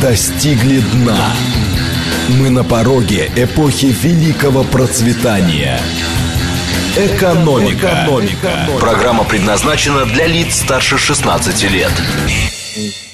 достигли 0.00 0.80
дна. 0.80 1.32
Мы 2.38 2.50
на 2.50 2.62
пороге 2.62 3.30
эпохи 3.36 3.86
великого 3.86 4.62
процветания. 4.64 5.80
Экономика. 6.96 8.04
Экономика. 8.04 8.78
Программа 8.78 9.24
предназначена 9.24 10.04
для 10.04 10.26
лиц 10.26 10.56
старше 10.56 10.98
16 10.98 11.70
лет. 11.70 11.92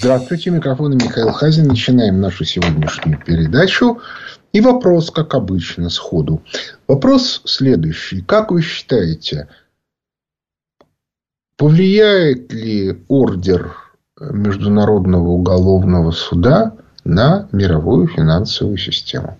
Здравствуйте, 0.00 0.50
микрофон 0.50 0.96
Михаил 0.96 1.32
Хазин. 1.32 1.68
Начинаем 1.68 2.20
нашу 2.20 2.44
сегодняшнюю 2.44 3.18
передачу. 3.24 4.00
И 4.52 4.60
вопрос, 4.60 5.10
как 5.10 5.34
обычно, 5.34 5.90
сходу. 5.90 6.42
Вопрос 6.86 7.42
следующий. 7.44 8.20
Как 8.20 8.50
вы 8.50 8.62
считаете, 8.62 9.48
повлияет 11.56 12.52
ли 12.52 13.02
ордер 13.08 13.83
Международного 14.20 15.28
уголовного 15.30 16.12
суда 16.12 16.74
на 17.04 17.48
мировую 17.50 18.06
финансовую 18.06 18.76
систему? 18.76 19.38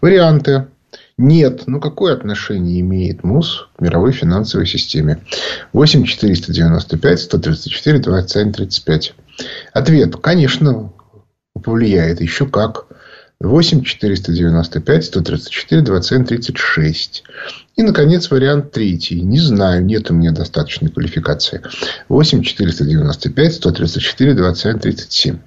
Варианты. 0.00 0.68
Нет. 1.18 1.64
Ну, 1.66 1.80
какое 1.80 2.14
отношение 2.14 2.80
имеет 2.80 3.24
МУС 3.24 3.68
к 3.76 3.80
мировой 3.80 4.12
финансовой 4.12 4.66
системе? 4.66 5.24
8 5.72 6.04
495 6.04 7.20
134 7.20 7.98
27 7.98 8.52
35. 8.52 9.14
Ответ. 9.72 10.16
Конечно, 10.16 10.92
повлияет. 11.60 12.20
Еще 12.20 12.46
как. 12.46 12.86
8 13.40 13.82
495 13.82 15.04
134 15.04 15.82
27 15.82 16.24
36. 16.24 17.24
И, 17.76 17.82
наконец, 17.82 18.30
вариант 18.30 18.72
третий. 18.72 19.22
Не 19.22 19.38
знаю, 19.38 19.84
нет 19.84 20.10
у 20.10 20.14
меня 20.14 20.32
достаточной 20.32 20.90
квалификации. 20.90 21.62
8 22.08 22.42
495 22.42 23.54
134 23.54 24.34
27 24.34 24.78
37. 24.78 25.38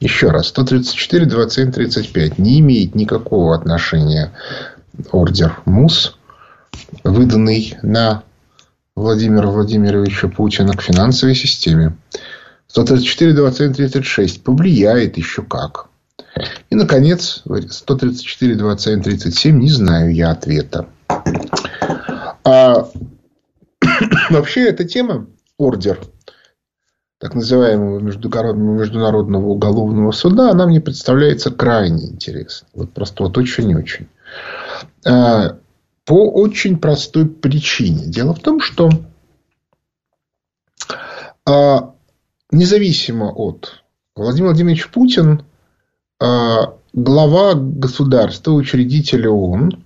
Еще 0.00 0.30
раз. 0.30 0.48
134 0.48 1.26
27 1.26 1.72
35 1.72 2.38
не 2.38 2.60
имеет 2.60 2.94
никакого 2.94 3.54
отношения 3.54 4.32
ордер 5.10 5.60
МУС, 5.64 6.16
выданный 7.04 7.76
на 7.82 8.22
Владимира 8.94 9.48
Владимировича 9.48 10.28
Путина 10.28 10.74
к 10.74 10.82
финансовой 10.82 11.34
системе. 11.34 11.96
134 12.66 13.32
27 13.32 13.74
36 13.74 14.42
повлияет 14.42 15.16
еще 15.16 15.42
как. 15.42 15.86
И, 16.70 16.74
наконец, 16.74 17.42
134, 17.44 18.54
27, 18.54 19.02
37. 19.02 19.58
Не 19.58 19.70
знаю 19.70 20.14
я 20.14 20.30
ответа. 20.30 20.86
А 22.44 22.88
вообще 24.30 24.68
эта 24.68 24.84
тема, 24.84 25.26
ордер 25.58 26.00
так 27.18 27.36
называемого 27.36 28.00
Международного 28.00 29.46
уголовного 29.46 30.10
суда, 30.10 30.50
она 30.50 30.66
мне 30.66 30.80
представляется 30.80 31.52
крайне 31.52 32.06
интересной. 32.06 32.68
Вот 32.74 32.92
просто 32.92 33.22
вот 33.22 33.38
очень-очень. 33.38 34.08
А, 35.06 35.56
по 36.04 36.28
очень 36.32 36.78
простой 36.80 37.28
причине. 37.28 38.06
Дело 38.06 38.34
в 38.34 38.40
том, 38.40 38.60
что 38.60 38.90
а, 41.46 41.94
независимо 42.50 43.30
от 43.30 43.84
Владимира 44.16 44.48
Владимировича 44.48 44.88
Путин 44.92 45.44
а, 46.20 46.74
глава 46.92 47.54
государства, 47.54 48.50
учредителя 48.50 49.30
ООН 49.30 49.84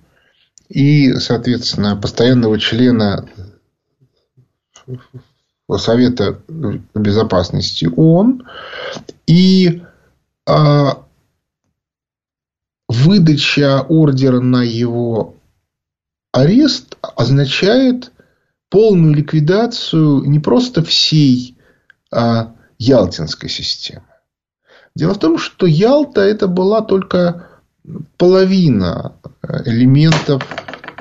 и, 0.69 1.13
соответственно, 1.15 1.95
постоянного 1.95 2.59
члена 2.59 3.27
Совета 5.77 6.39
Безопасности 6.93 7.89
ООН. 7.93 8.47
И 9.27 9.83
э, 10.47 10.85
выдача 12.87 13.81
ордера 13.81 14.39
на 14.39 14.63
его 14.63 15.35
арест 16.31 16.97
означает 17.01 18.11
полную 18.69 19.13
ликвидацию 19.13 20.23
не 20.23 20.39
просто 20.39 20.83
всей 20.83 21.57
э, 22.11 22.47
Ялтинской 22.79 23.49
системы, 23.49 24.05
Дело 24.95 25.13
в 25.13 25.19
том, 25.19 25.37
что 25.37 25.65
Ялта 25.65 26.21
это 26.21 26.47
была 26.47 26.81
только 26.81 27.47
половина 28.17 29.13
элементов 29.65 30.43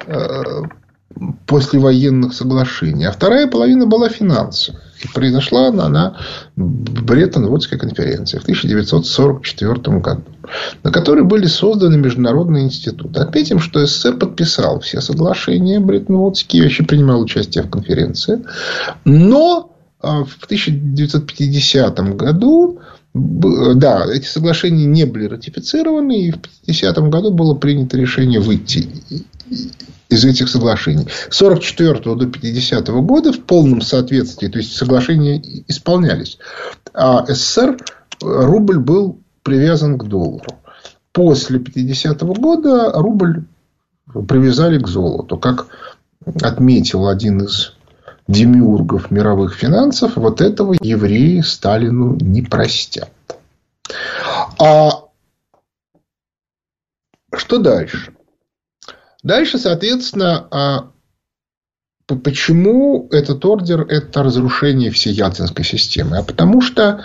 э, 0.07 0.43
послевоенных 1.47 2.35
соглашений. 2.35 3.07
А 3.07 3.13
вторая 3.13 3.47
половина 3.47 3.87
была 3.87 4.09
финансовая. 4.09 4.83
И 5.03 5.09
произошла 5.09 5.69
она 5.69 5.89
на 5.89 6.19
Бреттон-Вудской 6.57 7.79
конференции 7.79 8.39
в 8.39 8.43
1944 8.43 9.99
году, 9.99 10.23
на 10.83 10.91
которой 10.91 11.23
были 11.23 11.47
созданы 11.47 11.99
международные 11.99 12.65
институты. 12.65 13.21
Отметим, 13.21 13.61
что 13.61 13.85
СССР 13.85 14.17
подписал 14.17 14.81
все 14.81 15.01
соглашения 15.01 15.81
Бреттон-Вудские, 15.81 16.63
вообще 16.63 16.85
принимал 16.85 17.21
участие 17.21 17.65
в 17.65 17.71
конференции. 17.71 18.43
Но 19.05 19.77
а, 20.01 20.25
в 20.25 20.45
1950 20.45 22.17
году 22.17 22.81
да, 23.17 24.07
эти 24.13 24.27
соглашения 24.27 24.85
не 24.85 25.05
были 25.05 25.27
ратифицированы, 25.27 26.21
и 26.21 26.31
в 26.33 26.41
50 26.67 26.99
году 27.09 27.33
было 27.33 27.55
принято 27.55 27.97
решение 27.97 28.41
выйти 28.41 28.89
из 30.09 30.25
этих 30.25 30.49
соглашений. 30.49 31.07
С 31.31 31.41
1944 31.41 32.17
до 32.17 32.27
50 32.27 32.89
года 32.89 33.33
в 33.33 33.41
полном 33.41 33.81
соответствии, 33.81 34.49
то 34.49 34.59
есть 34.59 34.77
соглашения 34.77 35.43
исполнялись. 35.67 36.39
А 36.93 37.25
СССР 37.27 37.79
рубль 38.21 38.79
был 38.79 39.21
привязан 39.43 39.99
к 39.99 40.05
доллару. 40.05 40.57
После 41.13 41.59
50 41.59 42.23
года 42.23 42.93
рубль 42.93 43.45
привязали 44.29 44.79
к 44.79 44.89
золоту. 44.89 45.39
Как 45.39 45.69
отметил 46.43 47.09
один 47.09 47.43
из 47.43 47.76
демиургов 48.29 49.11
мировых 49.11 49.55
финансов, 49.55 50.17
вот 50.17 50.41
этого 50.41 50.75
евреи 50.81 51.41
Сталину 51.41 52.17
не 52.17 52.43
простят. 52.43 53.11
А 54.59 55.05
что 57.35 57.59
дальше? 57.59 58.15
Дальше, 59.23 59.59
соответственно, 59.59 60.49
а 60.51 60.91
почему 62.07 63.09
этот 63.11 63.45
ордер– 63.45 63.83
это 63.89 64.23
разрушение 64.23 64.91
всей 64.91 65.13
Ялтинской 65.13 65.65
системы? 65.65 66.19
А 66.19 66.23
потому 66.23 66.61
что 66.61 67.05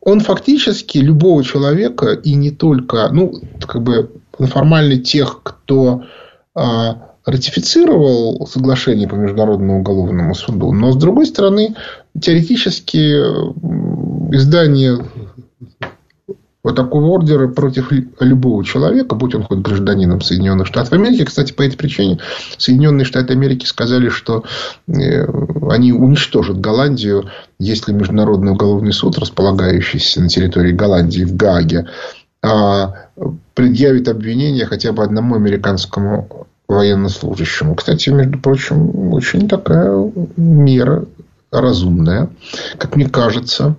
он 0.00 0.20
фактически 0.20 0.98
любого 0.98 1.42
человека, 1.42 2.12
и 2.12 2.34
не 2.34 2.50
только, 2.50 3.08
ну, 3.08 3.40
как 3.66 3.82
бы 3.82 4.10
формально 4.38 4.98
тех, 4.98 5.42
кто 5.42 6.04
а, 6.54 7.13
ратифицировал 7.24 8.46
соглашение 8.46 9.08
по 9.08 9.14
Международному 9.14 9.80
уголовному 9.80 10.34
суду, 10.34 10.72
но, 10.72 10.92
с 10.92 10.96
другой 10.96 11.26
стороны, 11.26 11.74
теоретически 12.20 12.98
издание 14.34 14.98
вот 16.64 16.76
такого 16.76 17.04
ордера 17.08 17.46
против 17.48 17.92
любого 18.20 18.64
человека, 18.64 19.14
будь 19.14 19.34
он 19.34 19.42
хоть 19.42 19.58
гражданином 19.58 20.22
Соединенных 20.22 20.66
Штатов 20.66 20.94
Америки. 20.94 21.24
Кстати, 21.24 21.52
по 21.52 21.62
этой 21.62 21.76
причине 21.76 22.20
Соединенные 22.56 23.04
Штаты 23.04 23.34
Америки 23.34 23.66
сказали, 23.66 24.08
что 24.08 24.44
э, 24.88 25.26
они 25.70 25.92
уничтожат 25.92 26.58
Голландию, 26.58 27.28
если 27.58 27.92
Международный 27.92 28.52
уголовный 28.52 28.94
суд, 28.94 29.18
располагающийся 29.18 30.22
на 30.22 30.30
территории 30.30 30.72
Голландии 30.72 31.24
в 31.24 31.36
Гааге, 31.36 31.86
а, 32.42 33.08
предъявит 33.54 34.08
обвинение 34.08 34.66
хотя 34.66 34.92
бы 34.92 35.02
одному 35.02 35.34
американскому 35.34 36.46
военнослужащему. 36.68 37.74
Кстати, 37.74 38.10
между 38.10 38.38
прочим, 38.38 39.12
очень 39.12 39.48
такая 39.48 40.12
мера 40.36 41.04
разумная, 41.50 42.30
как 42.78 42.96
мне 42.96 43.08
кажется, 43.08 43.76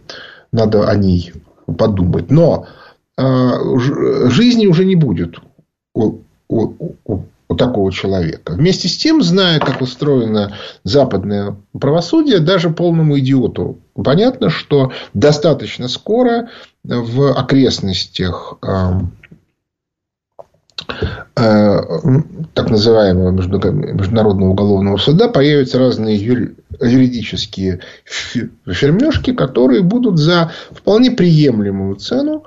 надо 0.52 0.88
о 0.88 0.96
ней 0.96 1.34
подумать. 1.78 2.32
Но 2.32 2.68
э, 3.18 3.52
жизни 4.30 4.68
уже 4.68 4.86
не 4.86 4.96
будет 4.96 5.36
у, 5.94 6.20
у, 6.48 6.94
у, 7.06 7.26
у 7.48 7.56
такого 7.56 7.92
человека. 7.92 8.54
Вместе 8.54 8.88
с 8.88 8.98
тем, 8.98 9.22
зная, 9.22 9.60
как 9.60 9.82
устроено 9.82 10.54
западное 10.84 11.56
правосудие, 11.78 12.40
даже 12.40 12.70
полному 12.70 13.20
идиоту 13.20 13.80
понятно, 13.96 14.50
что 14.50 14.92
достаточно 15.14 15.88
скоро 15.88 16.50
в 16.84 17.32
окрестностях 17.34 18.58
так 21.36 22.70
называемого 22.70 23.32
Международного 23.32 24.50
уголовного 24.50 24.98
суда 24.98 25.28
появятся 25.28 25.80
разные 25.80 26.16
юридические 26.16 27.82
фермешки, 28.66 29.34
которые 29.34 29.82
будут 29.82 30.18
за 30.18 30.52
вполне 30.72 31.12
приемлемую 31.12 31.96
цену 31.96 32.44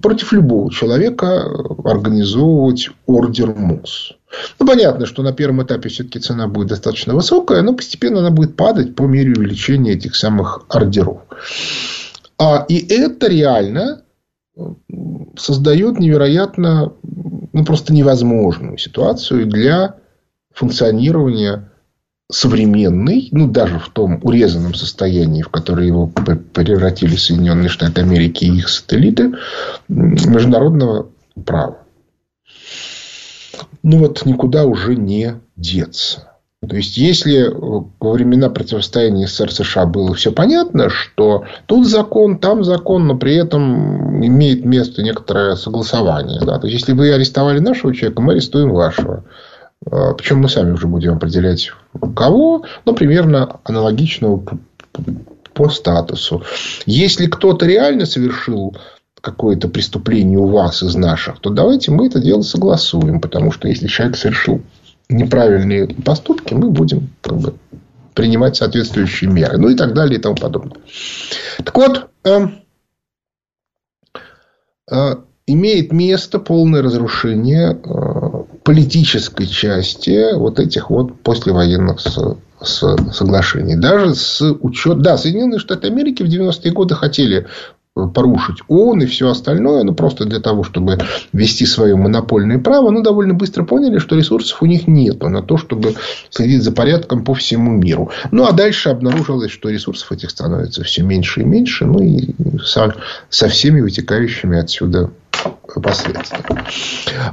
против 0.00 0.32
любого 0.32 0.70
человека 0.72 1.44
организовывать 1.84 2.90
ордер 3.06 3.54
МУС. 3.54 4.12
Ну, 4.58 4.66
понятно, 4.66 5.06
что 5.06 5.22
на 5.22 5.32
первом 5.32 5.62
этапе 5.62 5.88
все-таки 5.88 6.20
цена 6.20 6.46
будет 6.46 6.68
достаточно 6.68 7.14
высокая, 7.14 7.62
но 7.62 7.74
постепенно 7.74 8.20
она 8.20 8.30
будет 8.30 8.56
падать 8.56 8.94
по 8.94 9.02
мере 9.02 9.32
увеличения 9.32 9.92
этих 9.92 10.14
самых 10.14 10.64
ордеров. 10.68 11.22
А, 12.38 12.64
и 12.68 12.78
это 12.94 13.28
реально 13.28 14.02
создает 15.36 15.98
невероятно, 15.98 16.92
ну 17.52 17.64
просто 17.64 17.92
невозможную 17.92 18.78
ситуацию 18.78 19.46
для 19.46 19.96
функционирования 20.52 21.68
современный, 22.30 23.28
ну, 23.30 23.46
даже 23.46 23.78
в 23.78 23.90
том 23.90 24.18
урезанном 24.22 24.74
состоянии, 24.74 25.42
в 25.42 25.50
которое 25.50 25.86
его 25.86 26.06
превратили 26.06 27.14
Соединенные 27.14 27.68
Штаты 27.68 28.00
Америки 28.00 28.44
и 28.44 28.56
их 28.56 28.68
сателлиты, 28.68 29.34
международного 29.88 31.10
права. 31.44 31.78
Ну, 33.82 33.98
вот 33.98 34.24
никуда 34.24 34.64
уже 34.64 34.96
не 34.96 35.40
деться. 35.56 36.31
То 36.68 36.76
есть, 36.76 36.96
если 36.96 37.50
во 37.52 38.12
времена 38.12 38.48
противостояния 38.48 39.26
СССР-США 39.26 39.86
было 39.86 40.14
все 40.14 40.30
понятно, 40.30 40.90
что 40.90 41.44
тут 41.66 41.88
закон, 41.88 42.38
там 42.38 42.62
закон, 42.62 43.08
но 43.08 43.16
при 43.16 43.34
этом 43.34 44.24
имеет 44.24 44.64
место 44.64 45.02
некоторое 45.02 45.56
согласование. 45.56 46.40
Да? 46.40 46.60
То 46.60 46.68
есть, 46.68 46.80
если 46.80 46.92
вы 46.92 47.12
арестовали 47.12 47.58
нашего 47.58 47.92
человека, 47.92 48.22
мы 48.22 48.34
арестуем 48.34 48.70
вашего. 48.70 49.24
А, 49.90 50.14
Причем 50.14 50.38
мы 50.38 50.48
сами 50.48 50.70
уже 50.70 50.86
будем 50.86 51.14
определять 51.14 51.72
кого, 52.14 52.64
но 52.84 52.92
примерно 52.92 53.56
аналогичного 53.64 54.44
по 55.54 55.68
статусу. 55.68 56.44
Если 56.86 57.26
кто-то 57.26 57.66
реально 57.66 58.06
совершил 58.06 58.76
какое-то 59.20 59.68
преступление 59.68 60.38
у 60.38 60.46
вас 60.46 60.82
из 60.84 60.94
наших, 60.94 61.40
то 61.40 61.50
давайте 61.50 61.90
мы 61.90 62.06
это 62.06 62.20
дело 62.20 62.42
согласуем. 62.42 63.20
Потому 63.20 63.50
что 63.50 63.66
если 63.66 63.88
человек 63.88 64.16
совершил 64.16 64.60
неправильные 65.08 65.88
поступки, 65.88 66.54
мы 66.54 66.70
будем 66.70 67.10
как 67.20 67.38
бы, 67.38 67.54
принимать 68.14 68.56
соответствующие 68.56 69.30
меры. 69.30 69.58
Ну 69.58 69.68
и 69.68 69.74
так 69.74 69.94
далее 69.94 70.18
и 70.18 70.22
тому 70.22 70.36
подобное. 70.36 70.76
Так 71.64 71.76
вот, 71.76 72.08
э, 72.24 72.48
э, 74.90 75.14
имеет 75.46 75.92
место 75.92 76.38
полное 76.38 76.82
разрушение 76.82 77.72
э, 77.72 78.42
политической 78.64 79.46
части 79.46 80.34
вот 80.34 80.58
этих 80.58 80.90
вот 80.90 81.20
послевоенных 81.22 82.00
соглашений. 82.60 83.76
Даже 83.76 84.14
с 84.14 84.40
учетом... 84.40 85.02
Да, 85.02 85.18
Соединенные 85.18 85.58
Штаты 85.58 85.88
Америки 85.88 86.22
в 86.22 86.26
90-е 86.26 86.72
годы 86.72 86.94
хотели 86.94 87.46
порушить 87.94 88.62
ООН 88.68 89.02
и 89.02 89.06
все 89.06 89.28
остальное, 89.28 89.82
ну, 89.82 89.94
просто 89.94 90.24
для 90.24 90.40
того, 90.40 90.64
чтобы 90.64 90.98
вести 91.32 91.66
свое 91.66 91.94
монопольное 91.94 92.58
право, 92.58 92.90
ну, 92.90 93.02
довольно 93.02 93.34
быстро 93.34 93.64
поняли, 93.64 93.98
что 93.98 94.16
ресурсов 94.16 94.62
у 94.62 94.66
них 94.66 94.86
нет 94.86 95.22
на 95.22 95.42
то, 95.42 95.58
чтобы 95.58 95.94
следить 96.30 96.62
за 96.62 96.72
порядком 96.72 97.24
по 97.24 97.34
всему 97.34 97.72
миру. 97.72 98.10
Ну, 98.30 98.46
а 98.46 98.52
дальше 98.52 98.88
обнаружилось, 98.88 99.50
что 99.50 99.68
ресурсов 99.68 100.10
этих 100.10 100.30
становится 100.30 100.82
все 100.84 101.02
меньше 101.02 101.42
и 101.42 101.44
меньше, 101.44 101.84
ну, 101.84 101.98
и 102.02 102.34
со, 102.64 102.94
со 103.28 103.48
всеми 103.48 103.82
вытекающими 103.82 104.58
отсюда 104.58 105.10
последствиями. 105.74 106.64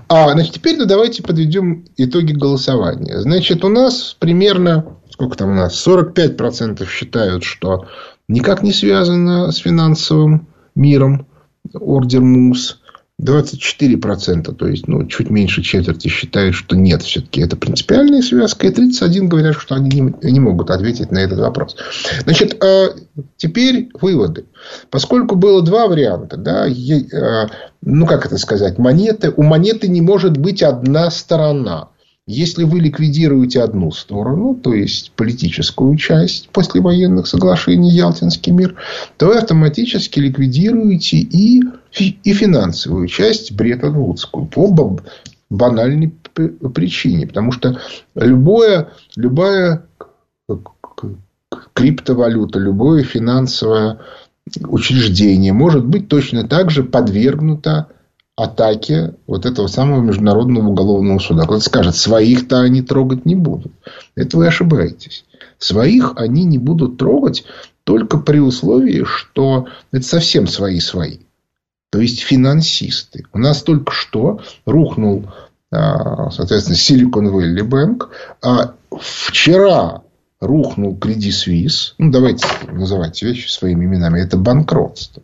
А, 0.09 0.31
значит, 0.31 0.55
теперь 0.55 0.77
ну, 0.77 0.85
давайте 0.85 1.23
подведем 1.23 1.85
итоги 1.95 2.33
голосования. 2.33 3.21
Значит, 3.21 3.63
у 3.63 3.69
нас 3.69 4.15
примерно, 4.19 4.97
сколько 5.09 5.37
там 5.37 5.51
у 5.51 5.53
нас, 5.53 5.87
45% 5.87 6.85
считают, 6.89 7.43
что 7.43 7.85
никак 8.27 8.61
не 8.61 8.73
связано 8.73 9.51
с 9.51 9.57
финансовым 9.57 10.47
миром, 10.79 11.27
ордер 11.73 12.21
МУС. 12.21 12.79
24%, 13.21 14.53
то 14.53 14.67
есть 14.67 14.87
ну, 14.87 15.05
чуть 15.05 15.29
меньше 15.29 15.61
четверти 15.61 16.07
считают, 16.07 16.55
что 16.55 16.75
нет, 16.77 17.01
все-таки 17.01 17.41
это 17.41 17.57
принципиальная 17.57 18.21
связка, 18.21 18.67
и 18.67 18.71
31 18.71 19.27
говорят, 19.27 19.55
что 19.59 19.75
они 19.75 19.89
не, 19.89 20.31
не 20.31 20.39
могут 20.39 20.69
ответить 20.69 21.11
на 21.11 21.19
этот 21.19 21.39
вопрос. 21.39 21.75
Значит, 22.23 22.63
э, 22.63 22.95
теперь 23.35 23.89
выводы. 23.99 24.45
Поскольку 24.89 25.35
было 25.35 25.61
два 25.61 25.87
варианта, 25.87 26.37
да, 26.37 26.67
э, 26.67 27.47
ну 27.81 28.05
как 28.05 28.25
это 28.25 28.37
сказать, 28.37 28.77
монеты, 28.77 29.33
у 29.35 29.43
монеты 29.43 29.89
не 29.89 30.01
может 30.01 30.37
быть 30.37 30.63
одна 30.63 31.11
сторона. 31.11 31.89
Если 32.31 32.63
вы 32.63 32.79
ликвидируете 32.79 33.63
одну 33.63 33.91
сторону, 33.91 34.53
то 34.53 34.71
есть 34.71 35.11
политическую 35.15 35.97
часть 35.97 36.47
послевоенных 36.49 37.25
соглашений 37.25 37.89
Ялтинский 37.89 38.51
мир, 38.51 38.75
то 39.17 39.29
вы 39.29 39.37
автоматически 39.39 40.19
ликвидируете 40.19 41.17
и, 41.17 41.63
и 41.97 42.33
финансовую 42.33 43.07
часть 43.07 43.53
Бреттон-Вудскую 43.53 44.45
по 44.45 44.99
банальной 45.49 46.13
причине. 46.75 47.25
Потому 47.25 47.51
что 47.51 47.81
любое, 48.13 48.89
любая 49.15 49.87
криптовалюта, 51.73 52.59
любое 52.59 53.03
финансовое 53.03 54.01
учреждение 54.67 55.51
может 55.51 55.83
быть 55.83 56.07
точно 56.07 56.47
так 56.47 56.69
же 56.69 56.83
подвергнуто 56.83 57.87
атаке 58.39 59.13
вот 59.27 59.45
этого 59.45 59.67
самого 59.67 60.01
Международного 60.01 60.67
уголовного 60.69 61.19
суда. 61.19 61.43
Кто-то 61.43 61.63
скажет, 61.63 61.95
своих-то 61.95 62.61
они 62.61 62.81
трогать 62.81 63.25
не 63.25 63.35
будут. 63.35 63.71
Это 64.15 64.37
вы 64.37 64.47
ошибаетесь. 64.47 65.25
Своих 65.57 66.13
они 66.15 66.45
не 66.45 66.57
будут 66.57 66.97
трогать 66.97 67.43
только 67.83 68.17
при 68.17 68.39
условии, 68.39 69.03
что 69.03 69.67
это 69.91 70.05
совсем 70.05 70.47
свои-свои. 70.47 71.17
То 71.91 71.99
есть, 71.99 72.21
финансисты. 72.21 73.25
У 73.33 73.39
нас 73.39 73.63
только 73.63 73.91
что 73.91 74.41
рухнул, 74.65 75.25
а, 75.71 76.29
соответственно, 76.29 76.75
Silicon 76.75 77.31
Valley 77.31 77.67
Bank. 77.67 78.09
А 78.41 78.75
вчера 78.99 80.03
рухнул 80.39 80.95
Credit 80.95 81.31
Suisse. 81.31 81.93
Ну, 81.97 82.11
давайте 82.11 82.45
называть 82.71 83.21
вещи 83.21 83.49
своими 83.49 83.85
именами. 83.85 84.21
Это 84.21 84.37
банкротство. 84.37 85.23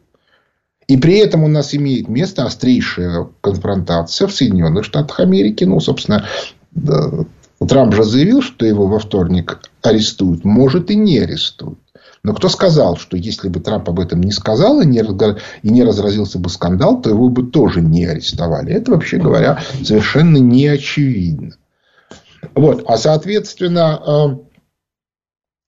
И 0.88 0.98
при 0.98 1.18
этом 1.18 1.44
у 1.44 1.48
нас 1.48 1.74
имеет 1.74 2.08
место 2.08 2.46
острейшая 2.46 3.28
конфронтация 3.42 4.28
в 4.28 4.34
Соединенных 4.34 4.86
Штатах 4.86 5.20
Америки. 5.20 5.64
Ну, 5.64 5.80
собственно, 5.80 6.26
Трамп 7.68 7.94
же 7.94 8.04
заявил, 8.04 8.42
что 8.42 8.66
его 8.66 8.88
во 8.88 9.00
вторник 9.00 9.60
арестуют. 9.82 10.46
Может, 10.46 10.92
и 10.92 10.96
не 10.96 11.20
арестуют. 11.20 11.80
Но 12.24 12.34
кто 12.34 12.50
сказал, 12.50 12.98
что 12.98 13.18
если 13.18 13.50
бы 13.50 13.60
Трамп 13.60 13.90
об 13.90 14.00
этом 14.00 14.22
не 14.22 14.32
сказал 14.32 14.82
и 14.82 14.86
не, 14.86 15.00
и 15.62 15.70
не 15.70 15.84
разразился 15.84 16.40
бы 16.40 16.50
скандал, 16.50 17.02
то 17.02 17.10
его 17.10 17.30
бы 17.30 17.44
тоже 17.44 17.82
не 17.82 18.06
арестовали. 18.06 18.74
Это, 18.74 18.92
вообще 18.92 19.18
говоря, 19.18 19.60
совершенно 19.84 20.38
не 20.38 20.68
очевидно. 20.68 21.56
Вот. 22.56 22.84
А, 22.88 22.98
соответственно, 22.98 24.40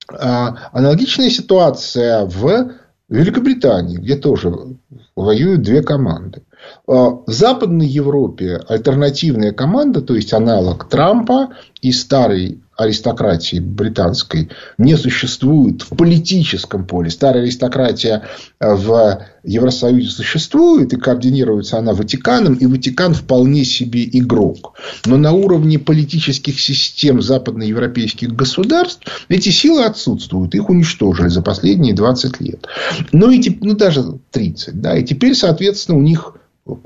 э, 0.10 0.16
э, 0.16 0.48
аналогичная 0.72 1.30
ситуация 1.30 2.26
в 2.26 2.72
Великобритании, 3.10 3.98
где 3.98 4.16
тоже 4.16 4.77
воюют 5.18 5.64
две 5.64 5.82
команды. 5.82 6.44
А, 6.88 7.10
в 7.10 7.24
Западной 7.28 7.88
Европе 7.88 8.62
альтернативная 8.68 9.52
команда, 9.52 10.02
то 10.02 10.16
есть 10.16 10.34
аналог 10.34 10.88
Трампа 10.88 11.50
и 11.82 11.92
старой 11.92 12.62
аристократии 12.78 13.60
британской 13.60 14.50
не 14.78 14.96
существует 14.96 15.82
в 15.82 15.90
политическом 15.96 16.86
поле. 16.86 17.10
Старая 17.10 17.44
аристократия 17.44 18.24
в 18.60 19.26
Евросоюзе 19.44 20.10
существует, 20.10 20.94
и 20.94 20.98
координируется 20.98 21.80
она 21.80 21.94
Ватиканом, 21.94 22.54
и 22.54 22.66
Ватикан 22.68 23.14
вполне 23.14 23.66
себе 23.66 24.06
игрок. 24.06 24.78
Но 25.06 25.18
на 25.18 25.32
уровне 25.32 25.80
политических 25.80 26.60
систем 26.60 27.22
западноевропейских 27.22 28.36
государств 28.36 29.02
эти 29.28 29.50
силы 29.50 29.84
отсутствуют. 29.84 30.54
Их 30.54 30.70
уничтожили 30.70 31.30
за 31.30 31.42
последние 31.42 31.96
20 31.96 32.42
лет. 32.42 32.68
Ну, 33.12 33.32
и, 33.32 33.58
ну 33.62 33.76
даже 33.76 34.20
30. 34.32 34.80
Да, 34.82 34.98
и 34.98 35.04
теперь, 35.04 35.34
соответственно, 35.34 35.98
у 35.98 36.02
них 36.02 36.36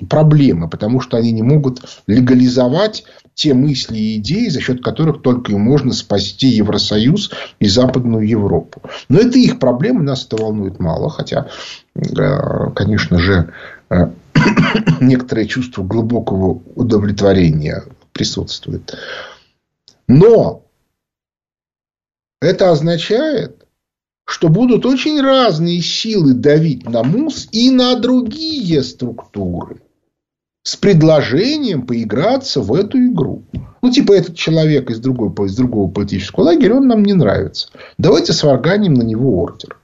проблемы, 0.10 0.70
потому 0.70 1.02
что 1.02 1.18
они 1.18 1.32
не 1.32 1.42
могут 1.42 1.82
легализовать 2.08 3.04
те 3.42 3.56
мысли 3.56 3.98
и 3.98 4.18
идеи, 4.18 4.50
за 4.50 4.62
счет 4.62 4.84
которых 4.84 5.24
только 5.24 5.52
и 5.52 5.56
можно 5.56 5.94
спасти 5.94 6.48
Евросоюз 6.48 7.32
и 7.60 7.68
Западную 7.68 8.28
Европу. 8.28 8.84
Но 9.10 9.20
это 9.20 9.40
их 9.40 9.58
проблемы, 9.58 10.04
нас 10.04 10.28
это 10.28 10.38
волнует 10.38 10.80
мало, 10.80 11.10
хотя, 11.10 11.50
э, 11.96 12.72
конечно 12.76 13.18
же, 13.18 13.52
э, 13.90 14.12
некоторое 15.02 15.48
чувство 15.48 15.82
глубокого 15.82 16.62
удовлетворения 16.76 17.84
присутствует. 18.14 18.96
Но 20.08 20.64
это 22.42 22.70
означает, 22.70 23.66
что 24.26 24.50
будут 24.50 24.86
очень 24.86 25.20
разные 25.20 25.82
силы 25.82 26.36
давить 26.36 26.88
на 26.88 27.02
МУС 27.02 27.50
и 27.52 27.72
на 27.72 27.96
другие 27.96 28.84
структуры 28.84 29.82
с 30.64 30.76
предложением 30.76 31.86
поиграться 31.86 32.62
в 32.62 32.74
эту 32.74 32.98
игру. 33.00 33.44
Ну, 33.82 33.92
типа, 33.92 34.14
этот 34.14 34.36
человек 34.36 34.92
из 34.92 35.00
другого, 35.00 35.46
из 35.46 35.56
другого 35.56 35.90
политического 35.90 36.46
лагеря, 36.46 36.76
он 36.76 36.88
нам 36.88 37.04
не 37.04 37.14
нравится. 37.14 37.70
Давайте 37.98 38.34
сварганим 38.34 38.94
на 38.94 39.04
него 39.04 39.42
ордер. 39.42 39.78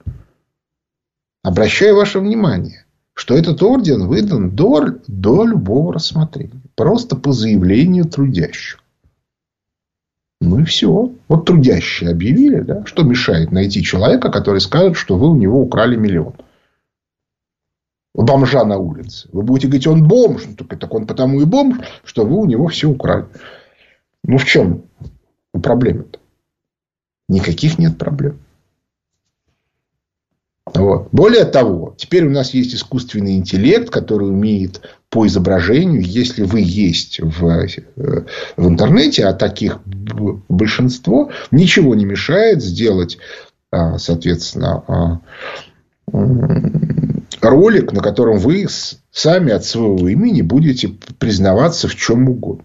Обращаю 1.42 1.96
ваше 1.96 2.20
внимание, 2.20 2.84
что 3.14 3.34
этот 3.34 3.62
орден 3.62 4.06
выдан 4.06 4.50
до, 4.50 4.98
до 5.08 5.44
любого 5.44 5.94
рассмотрения. 5.94 6.60
Просто 6.76 7.16
по 7.16 7.32
заявлению 7.32 8.04
трудящих. 8.04 8.80
Ну 10.40 10.60
и 10.60 10.64
все. 10.64 11.12
Вот 11.26 11.46
трудящие 11.46 12.10
объявили, 12.10 12.60
да, 12.60 12.84
что 12.86 13.02
мешает 13.02 13.50
найти 13.50 13.82
человека, 13.82 14.30
который 14.30 14.60
скажет, 14.60 14.96
что 14.96 15.16
вы 15.16 15.30
у 15.30 15.36
него 15.36 15.60
украли 15.60 15.96
миллион. 15.96 16.34
Бомжа 18.22 18.64
на 18.64 18.78
улице. 18.78 19.28
Вы 19.32 19.42
будете 19.42 19.68
говорить, 19.68 19.86
он 19.86 20.06
бомж. 20.06 20.44
Ну, 20.46 20.54
так, 20.54 20.78
так 20.78 20.94
он 20.94 21.06
потому 21.06 21.40
и 21.40 21.44
бомж, 21.44 21.78
что 22.04 22.24
вы 22.24 22.36
у 22.36 22.46
него 22.46 22.68
все 22.68 22.88
украли. 22.88 23.26
Ну, 24.24 24.38
в 24.38 24.44
чем 24.44 24.84
проблема-то? 25.52 26.18
Никаких 27.28 27.78
нет 27.78 27.98
проблем. 27.98 28.38
Вот. 30.74 31.08
Более 31.12 31.44
того, 31.44 31.94
теперь 31.96 32.26
у 32.26 32.30
нас 32.30 32.52
есть 32.52 32.74
искусственный 32.74 33.36
интеллект, 33.36 33.90
который 33.90 34.28
умеет 34.28 34.82
по 35.08 35.26
изображению, 35.26 36.02
если 36.02 36.42
вы 36.42 36.60
есть 36.60 37.20
в, 37.20 37.46
э, 37.46 38.24
в 38.56 38.68
интернете, 38.68 39.24
а 39.24 39.32
таких 39.32 39.80
большинство, 40.48 41.30
ничего 41.50 41.94
не 41.94 42.04
мешает 42.04 42.62
сделать, 42.62 43.18
а, 43.70 43.98
соответственно, 43.98 44.84
а, 44.86 45.20
ролик, 47.40 47.92
на 47.92 48.00
котором 48.00 48.38
вы 48.38 48.66
сами 49.10 49.52
от 49.52 49.64
своего 49.64 50.08
имени 50.08 50.42
будете 50.42 50.88
признаваться 50.88 51.88
в 51.88 51.96
чем 51.96 52.28
угодно. 52.28 52.64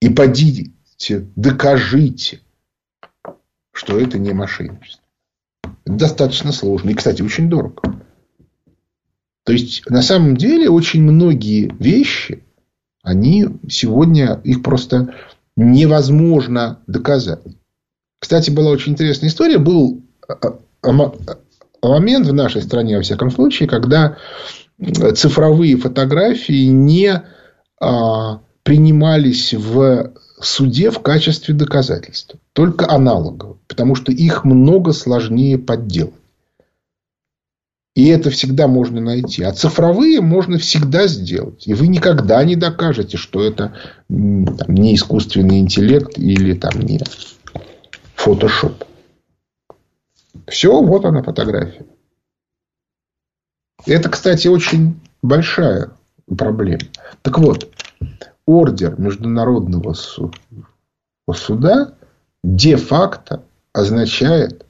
И 0.00 0.08
подите, 0.08 0.72
докажите, 1.36 2.40
что 3.72 3.98
это 3.98 4.18
не 4.18 4.32
мошенничество. 4.32 5.02
Это 5.84 5.94
достаточно 5.94 6.52
сложно. 6.52 6.90
И, 6.90 6.94
кстати, 6.94 7.22
очень 7.22 7.48
дорого. 7.48 8.02
То 9.44 9.52
есть, 9.52 9.88
на 9.88 10.02
самом 10.02 10.36
деле, 10.36 10.68
очень 10.68 11.02
многие 11.02 11.74
вещи, 11.78 12.44
они 13.02 13.46
сегодня, 13.68 14.40
их 14.44 14.62
просто 14.62 15.14
невозможно 15.56 16.80
доказать. 16.86 17.40
Кстати, 18.18 18.50
была 18.50 18.70
очень 18.70 18.92
интересная 18.92 19.30
история. 19.30 19.58
Был 19.58 20.02
а, 20.28 20.58
а, 20.82 21.38
момент 21.82 22.26
в 22.26 22.32
нашей 22.32 22.62
стране, 22.62 22.96
во 22.96 23.02
всяком 23.02 23.30
случае, 23.30 23.68
когда 23.68 24.16
цифровые 25.14 25.76
фотографии 25.76 26.66
не 26.66 27.22
а, 27.80 28.40
принимались 28.62 29.54
в 29.54 30.12
суде 30.40 30.90
в 30.90 31.00
качестве 31.00 31.54
доказательства. 31.54 32.38
Только 32.52 32.90
аналоговые. 32.90 33.58
Потому 33.66 33.94
что 33.94 34.12
их 34.12 34.44
много 34.44 34.92
сложнее 34.92 35.58
подделать. 35.58 36.14
И 37.94 38.06
это 38.06 38.30
всегда 38.30 38.68
можно 38.68 39.00
найти. 39.00 39.42
А 39.42 39.52
цифровые 39.52 40.20
можно 40.20 40.58
всегда 40.58 41.08
сделать. 41.08 41.66
И 41.66 41.74
вы 41.74 41.88
никогда 41.88 42.44
не 42.44 42.54
докажете, 42.54 43.16
что 43.16 43.42
это 43.42 43.74
там, 44.08 44.74
не 44.74 44.94
искусственный 44.94 45.58
интеллект 45.58 46.16
или 46.16 46.54
там, 46.54 46.80
не 46.80 47.00
фотошоп. 48.14 48.84
Все, 50.50 50.82
вот 50.82 51.04
она 51.04 51.22
фотография. 51.22 51.86
Это, 53.86 54.08
кстати, 54.08 54.48
очень 54.48 55.00
большая 55.22 55.92
проблема. 56.36 56.80
Так 57.22 57.38
вот, 57.38 57.72
ордер 58.46 58.98
Международного 58.98 59.94
суда 61.32 61.94
де-факто 62.42 63.44
означает, 63.72 64.64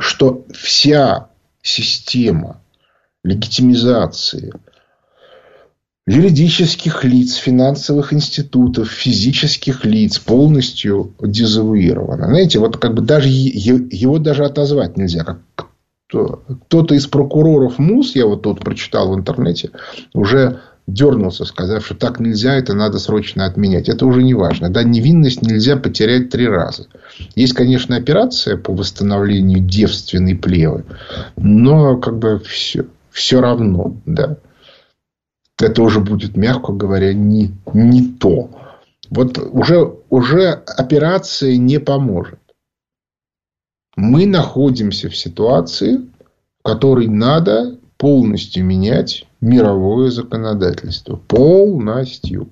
что 0.00 0.44
вся 0.52 1.30
система 1.62 2.60
легитимизации 3.24 4.52
юридических 6.06 7.04
лиц, 7.04 7.34
финансовых 7.34 8.12
институтов, 8.12 8.88
физических 8.88 9.84
лиц 9.84 10.18
полностью 10.18 11.12
дезавуировано. 11.20 12.26
Знаете, 12.26 12.58
вот 12.60 12.76
как 12.76 12.94
бы 12.94 13.02
даже 13.02 13.28
его 13.28 14.18
даже 14.18 14.44
отозвать 14.44 14.96
нельзя. 14.96 15.24
Как 15.24 15.40
кто-то 16.08 16.94
из 16.94 17.08
прокуроров 17.08 17.78
МУС, 17.78 18.14
я 18.14 18.26
вот 18.26 18.42
тут 18.42 18.60
прочитал 18.60 19.10
в 19.12 19.18
интернете, 19.18 19.70
уже 20.14 20.60
дернулся, 20.86 21.44
сказав, 21.44 21.84
что 21.84 21.96
так 21.96 22.20
нельзя, 22.20 22.54
это 22.54 22.74
надо 22.74 23.00
срочно 23.00 23.44
отменять. 23.44 23.88
Это 23.88 24.06
уже 24.06 24.22
не 24.22 24.34
важно. 24.34 24.70
Да, 24.70 24.84
невинность 24.84 25.42
нельзя 25.42 25.76
потерять 25.76 26.30
три 26.30 26.46
раза. 26.46 26.86
Есть, 27.34 27.54
конечно, 27.54 27.96
операция 27.96 28.56
по 28.56 28.72
восстановлению 28.72 29.58
девственной 29.58 30.36
плевы, 30.36 30.84
но 31.34 31.96
как 31.96 32.18
бы 32.18 32.38
все, 32.38 32.86
все 33.10 33.40
равно, 33.40 33.96
да 34.06 34.38
это 35.58 35.82
уже 35.82 36.00
будет, 36.00 36.36
мягко 36.36 36.72
говоря, 36.72 37.12
не, 37.12 37.52
не 37.72 38.02
то. 38.02 38.50
Вот 39.10 39.38
уже, 39.38 39.94
уже 40.10 40.50
операция 40.50 41.56
не 41.56 41.78
поможет. 41.78 42.38
Мы 43.96 44.26
находимся 44.26 45.08
в 45.08 45.16
ситуации, 45.16 45.98
в 46.60 46.62
которой 46.62 47.06
надо 47.06 47.78
полностью 47.96 48.64
менять 48.64 49.26
мировое 49.40 50.10
законодательство. 50.10 51.16
Полностью 51.16 52.50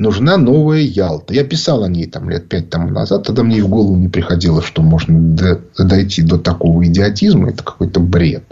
нужна 0.00 0.38
новая 0.38 0.80
Ялта. 0.80 1.34
Я 1.34 1.44
писал 1.44 1.84
о 1.84 1.88
ней 1.88 2.06
там 2.06 2.28
лет 2.30 2.48
пять 2.48 2.70
тому 2.70 2.88
назад. 2.88 3.24
Тогда 3.24 3.42
мне 3.42 3.62
в 3.62 3.68
голову 3.68 3.96
не 3.96 4.08
приходило, 4.08 4.62
что 4.62 4.82
можно 4.82 5.68
дойти 5.78 6.22
до 6.22 6.38
такого 6.38 6.84
идиотизма. 6.86 7.50
Это 7.50 7.62
какой-то 7.62 8.00
бред. 8.00 8.44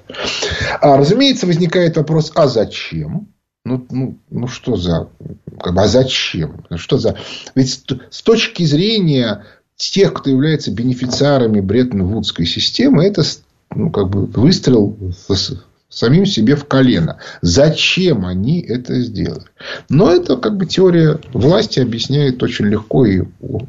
А, 0.81 0.97
разумеется, 0.97 1.47
возникает 1.47 1.97
вопрос, 1.97 2.33
а 2.35 2.47
зачем? 2.47 3.28
Ну, 3.64 3.85
ну, 3.90 4.19
ну 4.31 4.47
что 4.47 4.76
за... 4.76 5.09
Как 5.61 5.75
бы, 5.75 5.83
а 5.83 5.88
зачем? 5.88 6.64
Что 6.76 6.99
за... 6.99 7.17
Ведь 7.55 7.83
с 8.11 8.23
точки 8.23 8.64
зрения 8.64 9.45
тех, 9.76 10.12
кто 10.12 10.31
является 10.31 10.71
бенефициарами 10.71 11.61
Бреттон-Вудской 11.61 12.45
системы, 12.45 13.05
это 13.05 13.23
ну, 13.75 13.90
как 13.90 14.11
бы 14.11 14.26
выстрел 14.26 14.97
самим 15.88 16.26
себе 16.26 16.54
в 16.54 16.64
колено. 16.66 17.18
Зачем 17.40 18.26
они 18.26 18.61
это 18.61 19.00
сделали? 19.00 19.47
Но 19.88 20.11
это 20.12 20.37
как 20.37 20.57
бы 20.57 20.66
теория 20.66 21.18
власти 21.33 21.80
объясняет 21.80 22.42
очень 22.42 22.66
легко 22.66 23.07
и 23.07 23.23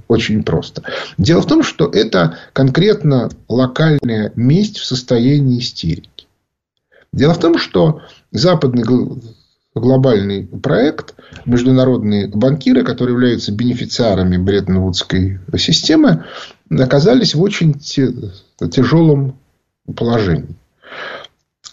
очень 0.07 0.43
просто. 0.43 0.83
Дело 1.17 1.41
в 1.41 1.47
том, 1.47 1.63
что 1.63 1.88
это 1.88 2.38
конкретно 2.53 3.29
локальная 3.47 4.31
месть 4.35 4.77
в 4.77 4.85
состоянии 4.85 5.59
истерики. 5.59 6.27
Дело 7.11 7.33
в 7.33 7.39
том, 7.39 7.57
что 7.57 8.01
западный 8.31 8.83
глобальный 9.73 10.45
проект, 10.45 11.15
международные 11.45 12.27
банкиры, 12.27 12.83
которые 12.83 13.13
являются 13.13 13.51
бенефициарами 13.51 14.38
Бреттон-Вудской 14.38 15.39
системы, 15.57 16.25
оказались 16.69 17.33
в 17.33 17.41
очень 17.41 17.79
тяжелом 17.79 19.39
положении. 19.95 20.55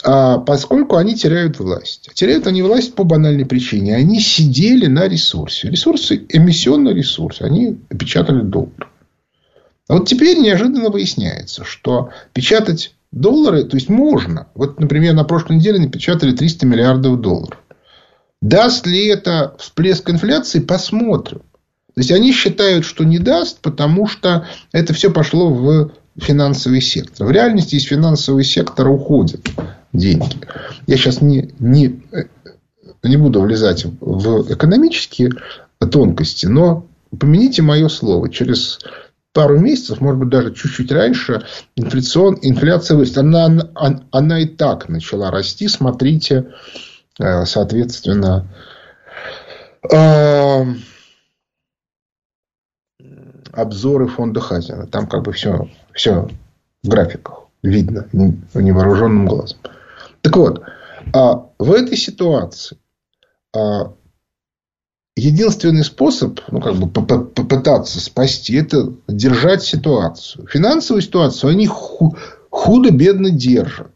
А 0.09 0.39
поскольку 0.39 0.97
они 0.97 1.17
теряют 1.17 1.59
власть. 1.59 2.11
Теряют 2.15 2.47
они 2.47 2.63
власть 2.63 2.95
по 2.95 3.03
банальной 3.03 3.45
причине. 3.45 3.97
Они 3.97 4.21
сидели 4.21 4.87
на 4.87 5.09
ресурсе. 5.09 5.69
Ресурсы, 5.69 6.25
эмиссионный 6.29 6.95
ресурс. 6.95 7.43
Они 7.43 7.77
печатали 7.91 8.43
доллар. 8.43 8.89
А 9.89 9.95
вот 9.95 10.09
теперь 10.09 10.39
неожиданно 10.39 10.91
выясняется, 10.91 11.65
что 11.65 12.11
печатать 12.33 12.95
доллары, 13.11 13.65
то 13.65 13.77
есть 13.77 13.89
можно. 13.89 14.47
Вот, 14.55 14.79
например, 14.79 15.15
на 15.15 15.25
прошлой 15.25 15.57
неделе 15.57 15.81
напечатали 15.81 16.31
300 16.31 16.67
миллиардов 16.67 17.21
долларов. 17.21 17.59
Даст 18.41 18.87
ли 18.87 19.07
это 19.07 19.57
всплеск 19.59 20.09
инфляции, 20.09 20.61
посмотрим. 20.61 21.41
То 21.95 22.01
есть 22.01 22.13
они 22.13 22.33
считают, 22.33 22.85
что 22.85 23.03
не 23.03 23.19
даст, 23.19 23.59
потому 23.61 24.07
что 24.07 24.47
это 24.71 24.95
все 24.95 25.11
пошло 25.11 25.51
в 25.53 25.91
финансовый 26.17 26.81
сектор. 26.81 27.27
В 27.27 27.31
реальности 27.33 27.75
из 27.75 27.85
финансового 27.85 28.45
сектора 28.45 28.91
уходят 28.91 29.41
деньги. 29.93 30.39
Я 30.87 30.97
сейчас 30.97 31.21
не, 31.21 31.55
не, 31.59 32.03
не 33.03 33.17
буду 33.17 33.41
влезать 33.41 33.85
в 33.85 34.53
экономические 34.53 35.33
тонкости, 35.91 36.47
но 36.47 36.87
помяните 37.19 37.63
мое 37.63 37.89
слово. 37.89 38.31
Через 38.31 38.79
пару 39.33 39.59
месяцев, 39.59 40.01
может 40.01 40.19
быть, 40.19 40.31
даже 40.31 40.55
чуть-чуть 40.55 40.91
раньше, 40.91 41.45
инфляцион, 41.77 42.39
инфляция 42.41 42.97
вырастет. 42.97 43.19
Она, 43.19 43.45
она, 43.45 44.03
она 44.11 44.41
и 44.41 44.47
так 44.47 44.89
начала 44.89 45.31
расти. 45.31 45.69
Смотрите, 45.69 46.55
э, 47.19 47.45
соответственно, 47.45 48.47
э, 49.93 50.65
обзоры 53.53 54.07
фонда 54.09 54.41
Хазина. 54.41 54.87
Там 54.87 55.07
как 55.07 55.25
бы 55.25 55.33
все, 55.33 55.69
все 55.93 56.29
в 56.83 56.89
графиках 56.89 57.43
видно 57.63 58.07
невооруженным 58.55 59.27
глазом. 59.27 59.59
Так 60.27 60.37
вот, 60.37 60.61
а 61.13 61.51
в 61.57 61.73
этой 61.73 61.97
ситуации 61.97 62.79
а, 63.55 63.93
единственный 65.15 65.85
способ, 65.85 66.41
ну, 66.51 66.61
как 66.61 66.75
бы 66.75 66.89
попытаться 66.89 68.01
спасти, 68.01 68.57
это 68.57 68.93
держать 69.07 69.63
ситуацию. 69.63 70.49
Финансовую 70.49 71.03
ситуацию 71.03 71.51
они 71.51 71.69
худо-бедно 71.69 73.31
держат. 73.31 73.93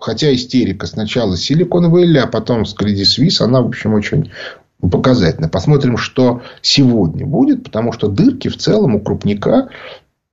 Хотя 0.00 0.34
истерика 0.34 0.88
сначала 0.88 1.36
силиконовая 1.36 2.06
ля, 2.06 2.24
а 2.24 2.26
потом 2.26 2.66
с 2.66 2.74
Credit 2.74 3.04
Suisse, 3.04 3.40
она, 3.40 3.62
в 3.62 3.68
общем, 3.68 3.94
очень 3.94 4.32
показательна. 4.80 5.48
Посмотрим, 5.48 5.96
что 5.96 6.42
сегодня 6.60 7.24
будет, 7.24 7.62
потому 7.62 7.92
что 7.92 8.08
дырки 8.08 8.48
в 8.48 8.56
целом 8.56 8.96
у 8.96 9.00
крупника 9.00 9.68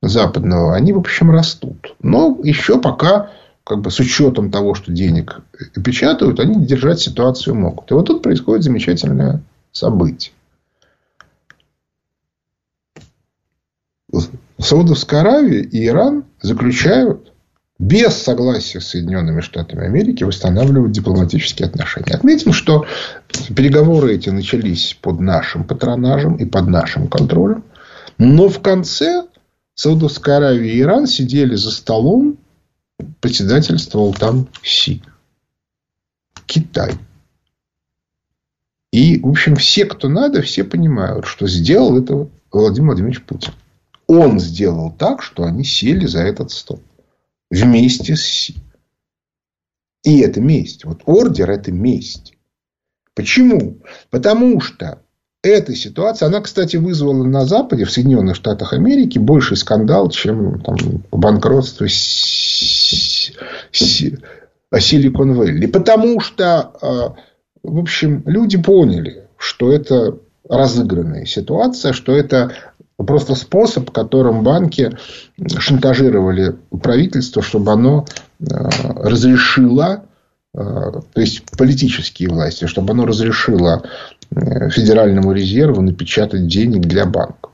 западного, 0.02 0.76
они, 0.76 0.92
в 0.92 0.98
общем, 0.98 1.30
растут. 1.30 1.96
Но 2.02 2.40
еще 2.42 2.82
пока 2.82 3.30
как 3.70 3.82
бы 3.82 3.92
с 3.92 4.00
учетом 4.00 4.50
того, 4.50 4.74
что 4.74 4.92
денег 4.92 5.42
печатают, 5.86 6.40
они 6.40 6.66
держать 6.66 7.00
ситуацию 7.00 7.54
могут. 7.54 7.92
И 7.92 7.94
вот 7.94 8.08
тут 8.08 8.24
происходит 8.24 8.64
замечательное 8.64 9.44
событие. 9.72 10.34
Саудовская 14.58 15.22
Аравия 15.22 15.62
и 15.62 15.86
Иран 15.86 16.24
заключают 16.42 17.32
без 17.78 18.16
согласия 18.16 18.82
с 18.82 18.88
Соединенными 18.88 19.42
Штатами 19.42 19.86
Америки 19.86 20.24
восстанавливают 20.24 20.92
дипломатические 20.92 21.68
отношения. 21.68 22.16
Отметим, 22.16 22.54
что 22.54 22.88
переговоры 23.56 24.16
эти 24.16 24.32
начались 24.32 24.98
под 25.00 25.20
нашим 25.20 25.64
патронажем 25.64 26.38
и 26.38 26.46
под 26.46 26.68
нашим 26.68 27.08
контролем. 27.08 27.64
Но 28.18 28.50
в 28.50 28.62
конце 28.62 29.28
Саудовская 29.76 30.38
Аравия 30.38 30.74
и 30.74 30.82
Иран 30.82 31.06
сидели 31.06 31.54
за 31.54 31.70
столом, 31.70 32.40
председательствовал 33.22 34.14
там 34.14 34.48
Си. 34.64 35.02
Китай. 36.46 36.94
И, 38.92 39.20
в 39.20 39.28
общем, 39.28 39.56
все, 39.56 39.86
кто 39.86 40.10
надо, 40.10 40.42
все 40.42 40.64
понимают, 40.64 41.26
что 41.26 41.48
сделал 41.48 42.02
это 42.02 42.30
Владимир 42.52 42.88
Владимирович 42.88 43.24
Путин. 43.24 43.54
Он 44.08 44.40
сделал 44.40 44.92
так, 44.92 45.22
что 45.22 45.44
они 45.44 45.64
сели 45.64 46.08
за 46.08 46.22
этот 46.22 46.52
стол. 46.52 46.82
Вместе 47.52 48.16
с 48.16 48.24
Си. 48.24 48.56
И 50.04 50.20
это 50.20 50.42
месть. 50.42 50.86
Вот 50.86 51.04
ордер– 51.06 51.50
это 51.52 51.72
месть. 51.72 52.34
Почему? 53.14 53.80
Потому 54.10 54.62
что 54.62 55.04
эта 55.42 55.74
ситуация, 55.74 56.28
она, 56.28 56.42
кстати, 56.42 56.76
вызвала 56.76 57.24
на 57.24 57.46
Западе, 57.46 57.86
в 57.86 57.92
Соединенных 57.92 58.36
Штатах 58.36 58.74
Америки, 58.74 59.18
больший 59.20 59.56
скандал, 59.56 60.10
чем 60.10 60.60
там, 60.62 60.76
банкротство 61.12 61.88
Силикон 61.88 63.44
Вэлли. 65.34 65.68
Потому 65.68 66.20
что, 66.20 66.74
а, 66.82 67.16
в 67.64 67.80
общем, 67.80 68.24
люди 68.26 68.58
поняли, 68.62 69.28
что 69.38 69.72
это 69.72 70.18
разыгранная 70.48 71.26
ситуация, 71.26 71.94
что 71.94 72.12
это 72.14 72.52
просто 72.98 73.36
способ, 73.36 73.92
которым 73.92 74.44
банки 74.44 74.98
шантажировали 75.58 76.58
правительство, 76.82 77.42
чтобы 77.42 77.72
оно 77.72 78.06
а, 78.42 78.70
разрешило 79.10 80.04
а, 80.56 80.92
то 80.92 81.22
есть 81.22 81.44
политические 81.58 82.30
власти, 82.30 82.66
чтобы 82.66 82.92
оно 82.94 83.06
разрешило 83.06 83.84
Федеральному 84.32 85.32
резерву 85.32 85.82
напечатать 85.82 86.48
денег 86.48 86.82
для 86.82 87.06
банков. 87.06 87.52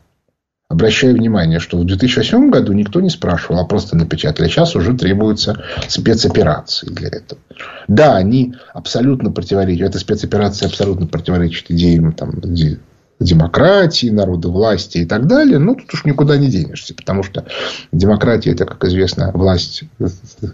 Обращаю 0.68 1.16
внимание, 1.16 1.60
что 1.60 1.78
в 1.78 1.86
2008 1.86 2.50
году 2.50 2.74
никто 2.74 3.00
не 3.00 3.12
спрашивал, 3.12 3.60
а 3.60 3.66
просто 3.66 3.96
напечатали. 3.96 4.48
Сейчас 4.48 4.76
уже 4.76 4.98
требуются 4.98 5.64
спецоперации 5.88 6.88
для 6.88 7.10
этого. 7.10 7.40
Да, 7.88 8.16
они 8.16 8.56
абсолютно 8.74 9.32
противоречат. 9.32 9.90
Эта 9.90 10.00
спецоперация 10.00 10.68
абсолютно 10.68 11.06
противоречит 11.06 11.70
идеям 11.70 12.14
там, 12.14 12.42
демократии, 13.20 14.10
народа 14.10 14.50
власти 14.50 15.00
и 15.00 15.06
так 15.06 15.28
далее. 15.28 15.60
Но 15.60 15.76
тут 15.76 15.94
уж 15.94 16.04
никуда 16.04 16.36
не 16.38 16.50
денешься. 16.50 16.96
Потому 16.96 17.22
что 17.22 17.46
демократия 17.92 18.52
это, 18.52 18.66
как 18.66 18.84
известно, 18.86 19.32
власть 19.36 19.84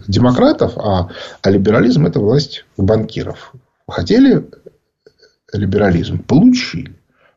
демократов, 0.06 0.74
а, 0.76 1.08
а 1.40 1.50
либерализм 1.50 2.06
это 2.06 2.20
власть 2.20 2.66
банкиров. 2.76 3.54
Хотели 3.88 4.44
либерализм 5.52 6.22
получили. 6.22 6.96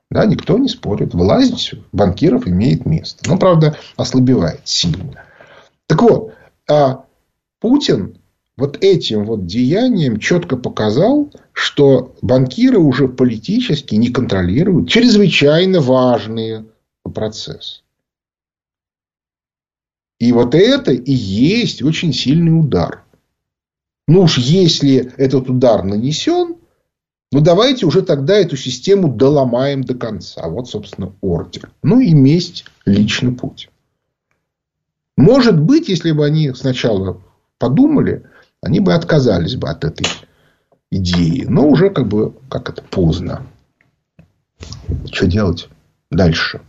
Да, 0.10 0.26
никто 0.26 0.58
не 0.58 0.70
спорит. 0.70 1.14
Власть 1.14 1.74
банкиров 1.92 2.48
имеет 2.48 2.86
место. 2.86 3.28
Но, 3.30 3.38
правда, 3.38 3.78
ослабевает 3.96 4.62
сильно. 4.64 5.26
Так 5.88 6.02
вот, 6.02 6.34
а 6.70 7.06
Путин 7.60 8.18
вот 8.58 8.78
этим 8.84 9.26
вот 9.26 9.46
деянием 9.46 10.20
четко 10.20 10.56
показал, 10.56 11.32
что 11.52 12.16
банкиры 12.22 12.78
уже 12.78 13.08
политически 13.08 13.96
не 13.96 14.10
контролируют 14.10 14.90
чрезвычайно 14.90 15.82
важные 15.82 16.66
процессы. 17.14 17.82
И 20.20 20.32
вот 20.32 20.56
это 20.56 20.92
и 20.92 21.12
есть 21.12 21.82
очень 21.82 22.14
сильный 22.14 22.58
удар. 22.58 23.04
Ну 24.08 24.22
уж 24.22 24.38
если 24.38 25.12
этот 25.18 25.50
удар 25.50 25.84
нанесен, 25.84 26.56
ну, 27.32 27.42
давайте 27.42 27.86
уже 27.86 28.02
тогда 28.02 28.36
эту 28.36 28.56
систему 28.56 29.10
доломаем 29.10 29.84
до 29.84 29.96
конца. 29.96 30.48
Вот, 30.48 30.70
собственно, 30.70 31.12
ордер. 31.22 31.72
Ну, 31.84 32.00
и 32.00 32.14
месть 32.14 32.66
лично 32.86 33.34
путь. 33.34 33.70
Может 35.18 35.60
быть, 35.60 35.90
если 35.90 36.12
бы 36.12 36.26
они 36.26 36.54
сначала 36.54 37.22
подумали, 37.58 38.24
они 38.62 38.80
бы 38.80 38.94
отказались 38.94 39.56
бы 39.56 39.70
от 39.70 39.84
этой 39.84 40.08
идеи. 40.92 41.46
Но 41.48 41.68
уже 41.68 41.90
как 41.90 42.08
бы, 42.08 42.34
как 42.50 42.70
это, 42.70 42.82
поздно. 42.84 43.46
Что 45.12 45.28
делать 45.28 45.68
дальше? 46.12 46.62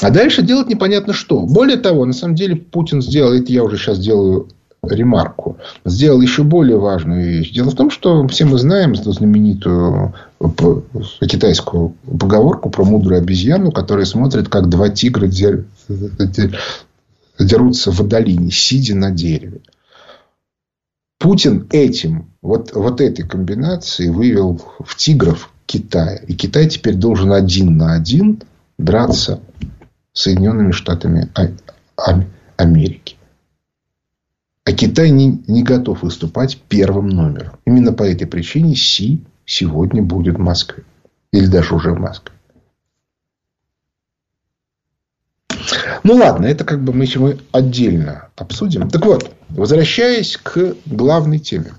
А 0.00 0.10
дальше 0.10 0.42
делать 0.42 0.68
непонятно 0.68 1.12
что. 1.12 1.40
Более 1.40 1.76
того, 1.76 2.04
на 2.04 2.12
самом 2.12 2.34
деле 2.34 2.56
Путин 2.56 3.02
сделал, 3.02 3.32
это 3.32 3.52
я 3.52 3.62
уже 3.62 3.76
сейчас 3.76 3.98
делаю 3.98 4.48
ремарку, 4.84 5.58
сделал 5.84 6.20
еще 6.20 6.42
более 6.42 6.76
важную 6.76 7.24
вещь. 7.24 7.52
Дело 7.52 7.70
в 7.70 7.76
том, 7.76 7.88
что 7.90 8.26
все 8.26 8.44
мы 8.44 8.58
знаем 8.58 8.94
эту 8.94 9.12
знаменитую 9.12 10.12
китайскую 11.20 11.94
поговорку 12.18 12.68
про 12.68 12.84
мудрую 12.84 13.18
обезьяну, 13.18 13.70
которая 13.70 14.06
смотрит, 14.06 14.48
как 14.48 14.68
два 14.68 14.88
тигра 14.88 15.28
дерутся 17.38 17.92
в 17.92 18.08
долине, 18.08 18.50
сидя 18.50 18.96
на 18.96 19.12
дереве. 19.12 19.60
Путин 21.20 21.68
этим, 21.70 22.32
вот, 22.42 22.72
вот 22.74 23.00
этой 23.00 23.24
комбинацией 23.24 24.10
вывел 24.10 24.60
в 24.80 24.96
тигров 24.96 25.50
Китая. 25.66 26.16
И 26.16 26.34
Китай 26.34 26.68
теперь 26.68 26.96
должен 26.96 27.32
один 27.32 27.76
на 27.76 27.94
один 27.94 28.42
драться 28.78 29.38
с 30.12 30.22
Соединенными 30.22 30.72
Штатами 30.72 31.30
Америки. 32.56 33.16
А 34.64 34.72
Китай 34.72 35.10
не, 35.10 35.42
не 35.48 35.62
готов 35.62 36.02
выступать 36.02 36.56
первым 36.68 37.08
номером. 37.08 37.58
Именно 37.64 37.92
по 37.92 38.04
этой 38.04 38.26
причине 38.26 38.76
Си 38.76 39.24
сегодня 39.44 40.02
будет 40.02 40.36
в 40.36 40.40
Москве. 40.40 40.84
Или 41.32 41.46
даже 41.46 41.74
уже 41.74 41.92
в 41.92 41.98
Москве. 41.98 42.32
Ну 46.04 46.14
ладно, 46.14 46.46
это 46.46 46.64
как 46.64 46.82
бы 46.82 46.92
мы 46.92 47.06
сегодня 47.06 47.40
отдельно 47.52 48.30
обсудим. 48.36 48.88
Так 48.88 49.04
вот, 49.04 49.34
возвращаясь 49.48 50.36
к 50.36 50.76
главной 50.86 51.38
теме. 51.38 51.74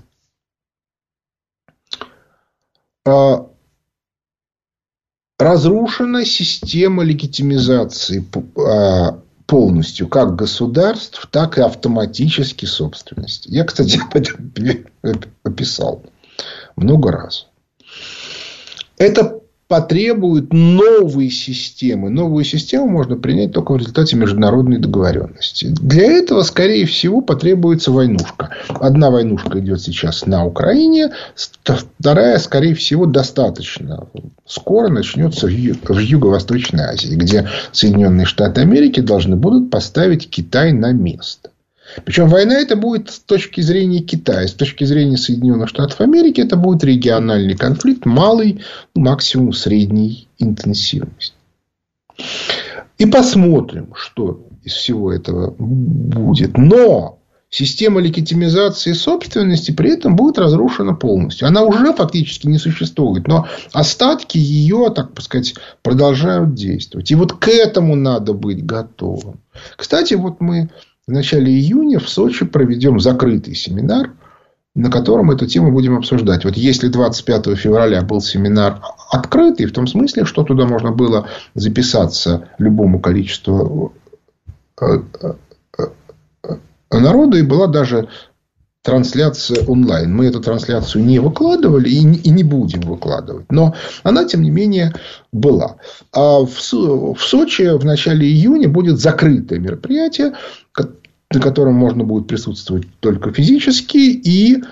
А, 3.06 3.46
разрушена 5.38 6.24
система 6.24 7.02
легитимизации 7.02 8.24
а, 8.58 9.20
полностью 9.46 10.08
как 10.08 10.36
государств, 10.36 11.28
так 11.30 11.58
и 11.58 11.62
автоматически 11.62 12.66
собственности. 12.66 13.48
Я, 13.50 13.64
кстати, 13.64 13.98
об 14.02 14.16
этом 15.02 15.32
описал 15.42 16.02
много 16.76 17.12
раз. 17.12 17.48
Это 18.96 19.40
потребует 19.68 20.52
новой 20.52 21.30
системы. 21.30 22.10
Новую 22.10 22.44
систему 22.44 22.88
можно 22.88 23.16
принять 23.16 23.52
только 23.52 23.72
в 23.72 23.76
результате 23.78 24.16
международной 24.16 24.78
договоренности. 24.78 25.66
Для 25.66 26.04
этого, 26.04 26.42
скорее 26.42 26.86
всего, 26.86 27.20
потребуется 27.20 27.90
войнушка. 27.90 28.50
Одна 28.68 29.10
войнушка 29.10 29.60
идет 29.60 29.80
сейчас 29.80 30.26
на 30.26 30.44
Украине, 30.44 31.12
вторая, 31.64 32.38
скорее 32.38 32.74
всего, 32.74 33.06
достаточно 33.06 34.06
скоро 34.46 34.88
начнется 34.88 35.46
в, 35.46 35.50
в 35.50 35.98
Юго-Восточной 35.98 36.84
Азии, 36.84 37.14
где 37.14 37.48
Соединенные 37.72 38.26
Штаты 38.26 38.60
Америки 38.60 39.00
должны 39.00 39.36
будут 39.36 39.70
поставить 39.70 40.28
Китай 40.28 40.72
на 40.72 40.92
место. 40.92 41.50
Причем 42.04 42.28
война 42.28 42.54
это 42.54 42.76
будет 42.76 43.10
с 43.10 43.18
точки 43.20 43.60
зрения 43.60 44.00
Китая, 44.00 44.48
с 44.48 44.52
точки 44.52 44.84
зрения 44.84 45.16
Соединенных 45.16 45.68
Штатов 45.68 46.00
Америки 46.00 46.40
это 46.40 46.56
будет 46.56 46.84
региональный 46.84 47.56
конфликт 47.56 48.04
малый, 48.06 48.60
максимум 48.94 49.52
средней 49.52 50.28
интенсивности. 50.38 51.34
И 52.98 53.06
посмотрим, 53.06 53.92
что 53.94 54.46
из 54.62 54.72
всего 54.72 55.12
этого 55.12 55.54
будет. 55.58 56.56
Но 56.56 57.18
система 57.50 58.00
легитимизации 58.00 58.92
собственности 58.92 59.70
при 59.70 59.92
этом 59.92 60.16
будет 60.16 60.38
разрушена 60.38 60.94
полностью. 60.94 61.46
Она 61.46 61.62
уже 61.62 61.92
фактически 61.92 62.46
не 62.46 62.58
существует, 62.58 63.28
но 63.28 63.46
остатки 63.72 64.38
ее, 64.38 64.92
так 64.94 65.20
сказать, 65.20 65.54
продолжают 65.82 66.54
действовать. 66.54 67.10
И 67.10 67.14
вот 67.14 67.32
к 67.34 67.48
этому 67.48 67.94
надо 67.94 68.32
быть 68.32 68.64
готовым. 68.64 69.40
Кстати, 69.76 70.14
вот 70.14 70.40
мы 70.40 70.70
в 71.06 71.10
начале 71.10 71.52
июня 71.52 71.98
в 71.98 72.08
Сочи 72.08 72.44
проведем 72.44 72.98
закрытый 72.98 73.54
семинар, 73.54 74.12
на 74.74 74.90
котором 74.90 75.30
эту 75.30 75.46
тему 75.46 75.70
будем 75.70 75.96
обсуждать. 75.96 76.44
Вот 76.44 76.56
если 76.56 76.88
25 76.88 77.56
февраля 77.56 78.02
был 78.02 78.20
семинар 78.20 78.80
открытый, 79.10 79.66
в 79.66 79.72
том 79.72 79.86
смысле, 79.86 80.24
что 80.24 80.42
туда 80.42 80.66
можно 80.66 80.90
было 80.90 81.28
записаться 81.54 82.48
любому 82.58 83.00
количеству 83.00 83.92
э, 84.80 84.98
э, 85.22 85.34
э, 86.48 86.98
народа, 86.98 87.38
и 87.38 87.42
была 87.42 87.66
даже 87.66 88.08
трансляция 88.84 89.64
онлайн. 89.64 90.14
Мы 90.14 90.26
эту 90.26 90.40
трансляцию 90.40 91.04
не 91.04 91.18
выкладывали 91.18 91.88
и 91.88 92.04
и 92.04 92.30
не 92.30 92.44
будем 92.44 92.82
выкладывать. 92.82 93.50
Но 93.50 93.74
она, 94.02 94.26
тем 94.26 94.42
не 94.42 94.50
менее, 94.50 94.92
была. 95.32 95.76
А 96.12 96.40
в, 96.40 96.50
в 96.50 97.18
Сочи 97.18 97.62
в 97.62 97.84
начале 97.84 98.26
июня 98.26 98.68
будет 98.68 99.00
закрытое 99.00 99.58
мероприятие, 99.58 100.34
на 100.76 101.40
котором 101.40 101.74
можно 101.74 102.04
будет 102.04 102.28
присутствовать 102.28 102.86
только 103.00 103.32
физически 103.32 103.96
и 103.96 104.62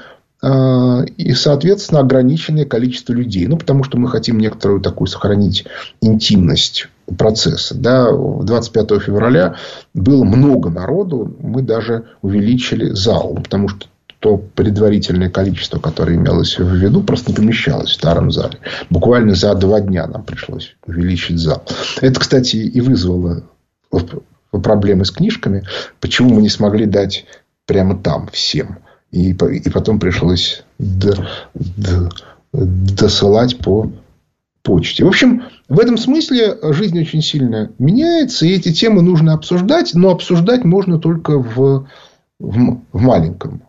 а, 0.43 1.05
и, 1.17 1.33
соответственно, 1.33 2.01
ограниченное 2.01 2.67
количество 2.67 3.15
людей. 3.15 3.47
Ну, 3.47 3.57
потому 3.57 3.83
что 3.83 3.97
мы 3.97 4.09
хотим 4.09 4.39
некоторую 4.39 4.83
такую 4.83 5.07
сохранить 5.07 5.65
интимность 6.03 6.89
процесса. 7.17 7.75
Да, 7.77 8.11
25 8.13 9.03
февраля 9.03 9.57
было 9.95 10.25
много 10.25 10.69
народу, 10.69 11.35
мы 11.41 11.63
даже 11.63 12.05
увеличили 12.23 12.91
зал, 12.91 13.39
потому 13.43 13.69
что 13.69 13.87
то 14.23 14.37
предварительное 14.37 15.29
количество, 15.29 15.81
которое 15.81 16.15
имелось 16.15 16.57
в 16.57 16.73
виду, 16.77 17.03
просто 17.03 17.31
не 17.31 17.35
помещалось 17.35 17.91
в 17.91 17.95
старом 17.95 18.31
зале. 18.31 18.59
Буквально 18.89 19.35
за 19.35 19.53
два 19.57 19.81
дня 19.81 20.07
нам 20.07 20.23
пришлось 20.23 20.77
увеличить 20.87 21.41
зал. 21.41 21.65
Это, 22.01 22.21
кстати, 22.21 22.55
и 22.55 22.81
вызвало 22.81 23.43
проблемы 24.53 25.05
с 25.05 25.11
книжками. 25.11 25.65
Почему 25.99 26.35
мы 26.35 26.43
не 26.43 26.51
смогли 26.51 26.87
дать 26.87 27.27
прямо 27.67 27.99
там 27.99 28.29
всем? 28.33 28.79
И, 29.11 29.31
и 29.31 29.71
потом 29.71 29.99
пришлось 29.99 30.63
д, 30.79 31.17
д, 31.55 32.09
досылать 32.53 33.59
по 33.59 33.91
почте. 34.63 35.05
В 35.05 35.09
общем, 35.09 35.43
в 35.69 35.81
этом 35.81 35.99
смысле 35.99 36.59
жизнь 36.73 37.01
очень 37.01 37.23
сильно 37.23 37.73
меняется, 37.81 38.47
и 38.47 38.53
эти 38.53 38.73
темы 38.73 39.03
нужно 39.03 39.33
обсуждать, 39.33 39.95
но 39.95 40.11
обсуждать 40.11 40.63
можно 40.63 41.01
только 41.01 41.41
в, 41.41 41.89
в, 42.43 42.81
в 42.93 43.01
маленьком 43.01 43.63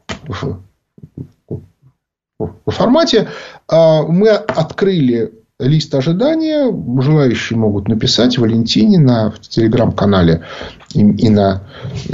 формате. 2.65 3.29
А 3.67 4.03
мы 4.03 4.29
открыли 4.29 5.31
лист 5.59 5.93
ожидания. 5.93 6.73
Желающие 7.01 7.57
могут 7.57 7.87
написать 7.87 8.37
Валентине 8.37 8.99
на 8.99 9.33
телеграм-канале 9.41 10.43
и, 10.93 11.29
на 11.29 11.63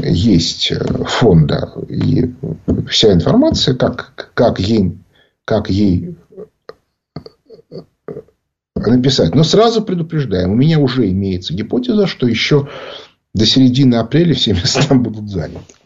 есть 0.02 0.72
фонда 1.08 1.72
и 1.88 2.34
вся 2.88 3.14
информация, 3.14 3.76
как, 3.76 4.32
как, 4.34 4.60
ей, 4.60 4.98
как 5.46 5.70
ей 5.70 6.18
написать. 8.76 9.34
Но 9.36 9.44
сразу 9.44 9.82
предупреждаем, 9.82 10.52
у 10.52 10.56
меня 10.56 10.80
уже 10.80 11.10
имеется 11.10 11.54
гипотеза, 11.54 12.08
что 12.08 12.28
еще 12.28 12.70
до 13.34 13.46
середины 13.46 13.96
апреля 13.96 14.34
все 14.34 14.54
места 14.54 14.94
будут 14.96 15.30
заняты. 15.30 15.79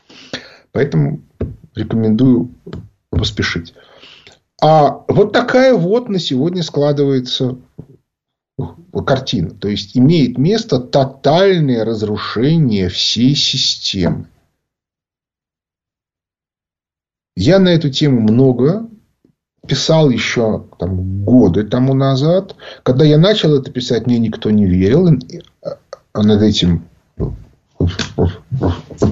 Поэтому 0.73 1.21
рекомендую 1.75 2.49
поспешить. 3.09 3.73
А 4.61 5.03
вот 5.07 5.31
такая 5.31 5.75
вот 5.75 6.09
на 6.09 6.19
сегодня 6.19 6.63
складывается 6.63 7.57
картина. 9.05 9.51
То 9.51 9.67
есть, 9.67 9.97
имеет 9.97 10.37
место 10.37 10.79
тотальное 10.79 11.85
разрушение 11.85 12.89
всей 12.89 13.35
системы. 13.35 14.27
Я 17.35 17.59
на 17.59 17.69
эту 17.69 17.89
тему 17.89 18.21
много 18.21 18.87
писал 19.67 20.09
еще 20.09 20.67
там, 20.77 21.23
годы 21.23 21.63
тому 21.65 21.93
назад. 21.93 22.55
Когда 22.83 23.05
я 23.05 23.17
начал 23.17 23.55
это 23.55 23.71
писать, 23.71 24.05
мне 24.05 24.19
никто 24.19 24.51
не 24.51 24.65
верил. 24.65 25.09
А 26.13 26.23
над 26.23 26.41
этим 26.41 26.87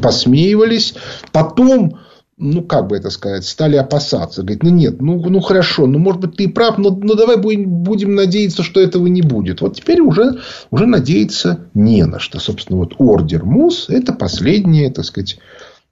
посмеивались. 0.01 0.95
Потом 1.31 1.99
ну, 2.41 2.63
как 2.63 2.87
бы 2.87 2.97
это 2.97 3.11
сказать, 3.11 3.45
стали 3.45 3.75
опасаться. 3.75 4.41
Говорит, 4.41 4.63
ну, 4.63 4.69
нет, 4.71 4.99
ну, 4.99 5.23
ну, 5.29 5.39
хорошо, 5.41 5.85
ну, 5.85 5.99
может 5.99 6.21
быть, 6.21 6.37
ты 6.37 6.45
и 6.45 6.47
прав, 6.47 6.79
но, 6.79 6.89
но 6.89 7.13
давай 7.13 7.37
будем, 7.37 7.69
будем 7.69 8.15
надеяться, 8.15 8.63
что 8.63 8.81
этого 8.81 9.05
не 9.05 9.21
будет. 9.21 9.61
Вот 9.61 9.77
теперь 9.77 10.01
уже, 10.01 10.39
уже 10.71 10.87
надеяться 10.87 11.67
не 11.75 12.03
на 12.05 12.17
что. 12.17 12.39
Собственно, 12.39 12.79
вот 12.79 12.95
ордер 12.97 13.45
МУС– 13.45 13.85
это 13.89 14.11
последний, 14.11 14.89
так 14.89 15.05
сказать, 15.05 15.37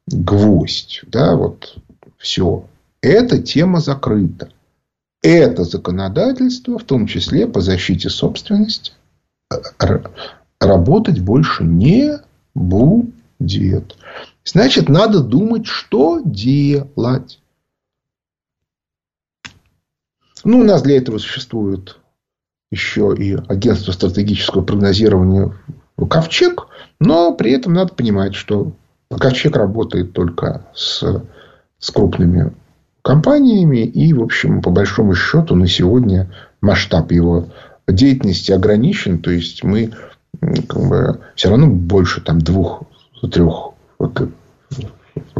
гвоздь. 0.08 1.02
Да, 1.08 1.36
вот 1.36 1.78
все. 2.18 2.65
Эта 3.02 3.38
тема 3.38 3.80
закрыта. 3.80 4.50
Это 5.22 5.65
законодательство, 5.65 6.80
в 6.80 6.84
том 6.84 7.06
числе 7.06 7.46
по 7.46 7.62
защите 7.62 8.10
собственности, 8.10 8.94
работать 10.60 11.20
больше 11.20 11.63
не 11.63 12.20
будет. 12.54 13.98
Значит, 14.44 14.90
надо 14.90 15.22
думать, 15.22 15.66
что 15.66 16.22
делать. 16.24 17.40
Ну, 20.44 20.60
у 20.60 20.64
нас 20.64 20.82
для 20.82 20.98
этого 20.98 21.18
существует 21.18 22.00
еще 22.72 23.16
и 23.18 23.34
агентство 23.48 23.92
стратегического 23.92 24.64
прогнозирования 24.64 25.54
Ковчег, 26.10 26.68
но 27.00 27.34
при 27.34 27.52
этом 27.52 27.74
надо 27.74 27.94
понимать, 27.94 28.36
что 28.36 28.74
Ковчег 29.10 29.56
работает 29.56 30.14
только 30.14 30.66
с, 30.74 31.04
с 31.80 31.92
крупными 31.92 32.54
компаниями, 33.02 33.80
и, 33.86 34.14
в 34.14 34.22
общем, 34.22 34.62
по 34.62 34.70
большому 34.70 35.16
счету, 35.16 35.56
на 35.56 35.68
сегодня 35.68 36.32
масштаб 36.62 37.12
его 37.12 37.48
деятельности 37.88 38.52
ограничен, 38.52 39.20
то 39.20 39.32
есть 39.32 39.64
мы 39.64 39.92
как 40.39 40.88
бы, 40.88 41.19
все 41.36 41.49
равно 41.49 41.67
больше 41.67 42.21
там 42.21 42.39
двух-трех 42.39 43.73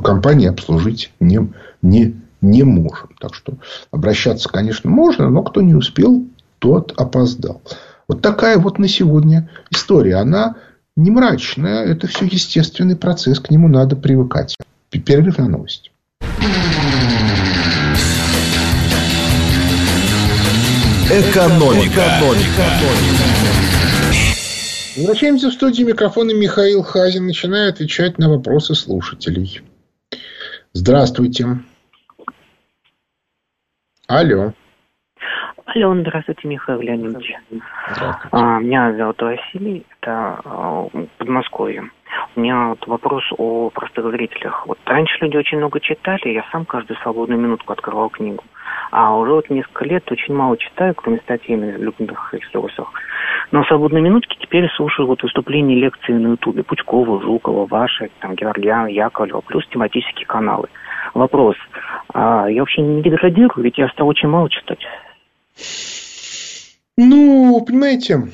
компании 0.04 0.48
обслужить 0.48 1.12
не, 1.20 1.52
не, 1.82 2.16
не 2.42 2.64
можем. 2.64 3.10
Так 3.20 3.34
что 3.34 3.54
обращаться, 3.92 4.50
конечно, 4.50 4.90
можно, 4.90 5.30
но 5.30 5.44
кто 5.44 5.62
не 5.62 5.76
успел, 5.76 6.26
тот 6.60 6.94
опоздал. 6.98 7.62
Вот 8.08 8.22
такая 8.22 8.58
вот 8.58 8.80
на 8.80 8.88
сегодня 8.88 9.50
история. 9.70 10.16
Она 10.16 10.56
не 10.96 11.12
мрачная, 11.12 11.86
это 11.86 12.08
все 12.08 12.26
естественный 12.26 12.96
процесс, 12.96 13.40
к 13.40 13.50
нему 13.50 13.68
надо 13.68 13.96
привыкать. 13.96 14.58
Перерыв 14.90 15.38
на 15.38 15.48
новости. 15.48 15.92
Экономика. 21.12 22.20
Экономика. 22.20 23.79
Возвращаемся 25.00 25.48
в 25.48 25.54
студию 25.54 25.88
микрофона 25.88 26.32
Михаил 26.32 26.84
Хазин. 26.84 27.26
Начинаю 27.26 27.70
отвечать 27.70 28.18
на 28.18 28.28
вопросы 28.28 28.76
слушателей. 28.76 29.62
Здравствуйте. 30.74 31.46
Алло. 34.08 34.52
Алло, 35.68 35.96
здравствуйте, 36.02 36.48
Михаил 36.50 36.82
Леонидович. 36.82 37.34
Здравствуйте. 37.50 38.28
А, 38.32 38.60
меня 38.60 38.94
зовут 38.98 39.22
Василий, 39.22 39.86
это 40.02 40.42
а, 40.44 40.90
Подмосковье. 41.18 41.90
У 42.36 42.42
меня 42.42 42.70
вот 42.70 42.86
вопрос 42.86 43.24
о 43.38 43.70
простых 43.70 44.12
зрителях. 44.12 44.68
Вот 44.68 44.80
раньше 44.84 45.16
люди 45.22 45.38
очень 45.38 45.60
много 45.60 45.80
читали, 45.80 46.34
я 46.34 46.44
сам 46.52 46.66
каждую 46.66 46.98
свободную 47.00 47.40
минутку 47.40 47.72
открывал 47.72 48.10
книгу. 48.10 48.44
А 48.92 49.16
уже 49.16 49.34
вот 49.34 49.50
несколько 49.50 49.86
лет 49.86 50.12
очень 50.12 50.34
мало 50.34 50.58
читаю, 50.58 50.96
кроме 50.96 51.20
статей 51.20 51.56
на 51.56 51.78
любых 51.78 52.34
ресурсах. 52.34 52.92
Но 53.52 53.64
в 53.64 53.68
свободные 53.68 54.02
минутки 54.02 54.38
теперь 54.40 54.70
слушаю 54.76 55.08
вот 55.08 55.22
выступления 55.22 55.76
лекции 55.76 56.14
на 56.14 56.30
Ютубе. 56.30 56.64
Пучкова, 56.64 57.22
Жукова, 57.22 57.68
Ваша, 57.68 58.10
там, 58.20 58.36
Георгиана, 58.36 58.88
Яковлева, 58.88 59.42
плюс 59.42 59.68
тематические 59.68 60.26
каналы. 60.26 60.68
Вопрос. 61.14 61.56
А 62.14 62.48
я 62.50 62.62
вообще 62.62 62.82
не 62.82 63.02
деградирую, 63.02 63.64
ведь 63.64 63.78
я 63.78 63.90
стал 63.90 64.08
очень 64.08 64.30
мало 64.30 64.50
читать. 64.50 64.80
Ну, 66.98 67.64
понимаете, 67.66 68.28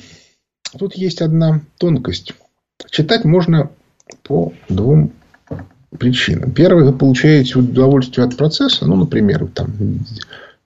тут 0.78 0.96
есть 0.96 1.22
одна 1.22 1.62
тонкость. 1.80 2.34
Читать 2.89 3.26
можно 3.26 3.72
по 4.24 4.54
двум 4.70 5.12
причинам. 6.00 6.52
Первое, 6.52 6.86
вы 6.86 6.98
получаете 6.98 7.60
удовольствие 7.60 8.28
от 8.28 8.36
процесса, 8.38 8.86
ну, 8.86 8.96
например, 8.96 9.48
там, 9.48 9.68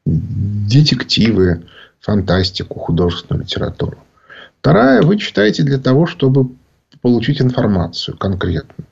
детективы, 0.05 1.65
фантастику, 1.99 2.79
художественную 2.79 3.43
литературу. 3.43 3.97
Вторая, 4.59 5.01
вы 5.01 5.17
читаете 5.17 5.63
для 5.63 5.77
того, 5.77 6.05
чтобы 6.05 6.51
получить 7.01 7.41
информацию 7.41 8.17
конкретную. 8.17 8.87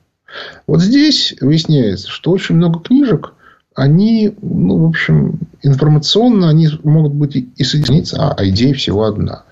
Вот 0.66 0.80
здесь 0.80 1.34
выясняется, 1.40 2.08
что 2.08 2.30
очень 2.30 2.56
много 2.56 2.80
книжек, 2.80 3.34
они, 3.74 4.34
ну, 4.42 4.78
в 4.78 4.88
общем, 4.88 5.38
информационно 5.62 6.48
они 6.48 6.68
могут 6.82 7.12
быть 7.12 7.36
и 7.36 7.64
соединиться, 7.64 8.16
а, 8.20 8.34
а 8.34 8.48
идея 8.48 8.74
всего 8.74 9.04
одна. 9.04 9.44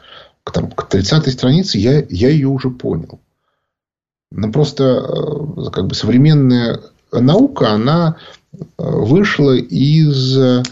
Там, 0.52 0.70
к 0.70 0.92
30-й 0.92 1.30
странице 1.32 1.78
я, 1.78 2.04
я 2.08 2.28
ее 2.28 2.48
уже 2.48 2.70
понял. 2.70 3.20
Но 4.32 4.50
просто 4.50 4.84
э, 4.84 5.70
как 5.70 5.86
бы 5.86 5.94
современная 5.94 6.80
наука, 7.12 7.70
она 7.70 8.16
э, 8.52 8.56
вышла 8.78 9.56
из 9.56 10.36
э, 10.36 10.62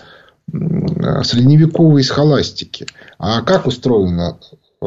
средневековой 0.51 2.03
схоластики. 2.05 2.87
А 3.19 3.43
как 3.43 3.67
устроена 3.67 4.39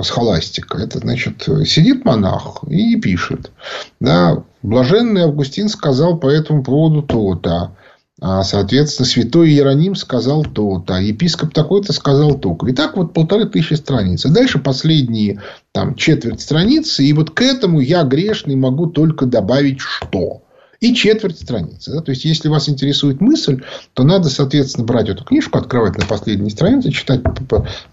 схоластика. 0.04 0.78
Это 0.78 1.00
значит, 1.00 1.48
сидит 1.66 2.06
монах 2.06 2.64
и 2.68 2.96
пишет. 3.00 3.52
Да, 4.00 4.44
блаженный 4.62 5.24
Августин 5.24 5.70
сказал 5.70 6.18
по 6.18 6.28
этому 6.28 6.64
поводу 6.64 7.02
то-то. 7.02 7.76
А, 8.20 8.44
соответственно, 8.44 9.06
святой 9.06 9.50
Иероним 9.50 9.96
сказал 9.96 10.44
то-то, 10.44 10.96
а 10.96 11.02
епископ 11.02 11.54
такой-то 11.54 11.94
сказал 11.94 12.34
то-то. 12.34 12.68
И 12.68 12.74
так 12.74 12.98
вот 12.98 13.14
полторы 13.14 13.46
тысячи 13.46 13.76
страниц. 13.76 14.26
И 14.26 14.30
дальше 14.30 14.58
последние 14.58 15.42
там, 15.72 15.94
четверть 15.94 16.42
страницы. 16.42 17.04
И 17.06 17.14
вот 17.14 17.32
к 17.32 17.42
этому 17.42 17.80
я 17.80 18.04
грешный 18.04 18.56
могу 18.56 18.88
только 18.88 19.28
добавить 19.28 19.82
что? 19.82 20.42
И 20.80 20.94
четверть 20.94 21.40
страницы. 21.40 21.92
Да? 21.92 22.02
То 22.02 22.12
есть, 22.12 22.26
если 22.26 22.50
вас 22.50 22.70
интересует 22.70 23.20
мысль, 23.20 23.64
то 23.94 24.04
надо, 24.04 24.30
соответственно, 24.30 24.86
брать 24.86 25.10
эту 25.10 25.24
книжку, 25.24 25.58
открывать 25.58 25.98
на 25.98 26.06
последней 26.06 26.50
странице, 26.50 26.92
читать 26.92 27.22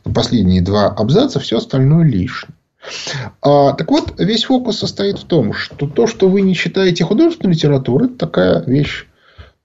последние 0.03 0.61
два 0.61 0.88
абзаца, 0.88 1.40
все 1.40 1.59
остальное 1.59 2.05
лишнее. 2.05 2.55
А, 3.40 3.73
так 3.73 3.90
вот, 3.90 4.14
весь 4.18 4.44
фокус 4.44 4.79
состоит 4.79 5.18
в 5.18 5.25
том, 5.25 5.55
что 5.55 5.87
то, 5.87 6.07
что 6.07 6.29
вы 6.29 6.42
не 6.42 6.55
читаете 6.55 7.05
художественную 7.05 7.55
литературу, 7.55 8.07
это 8.07 8.16
такая 8.16 8.62
вещь 8.64 9.07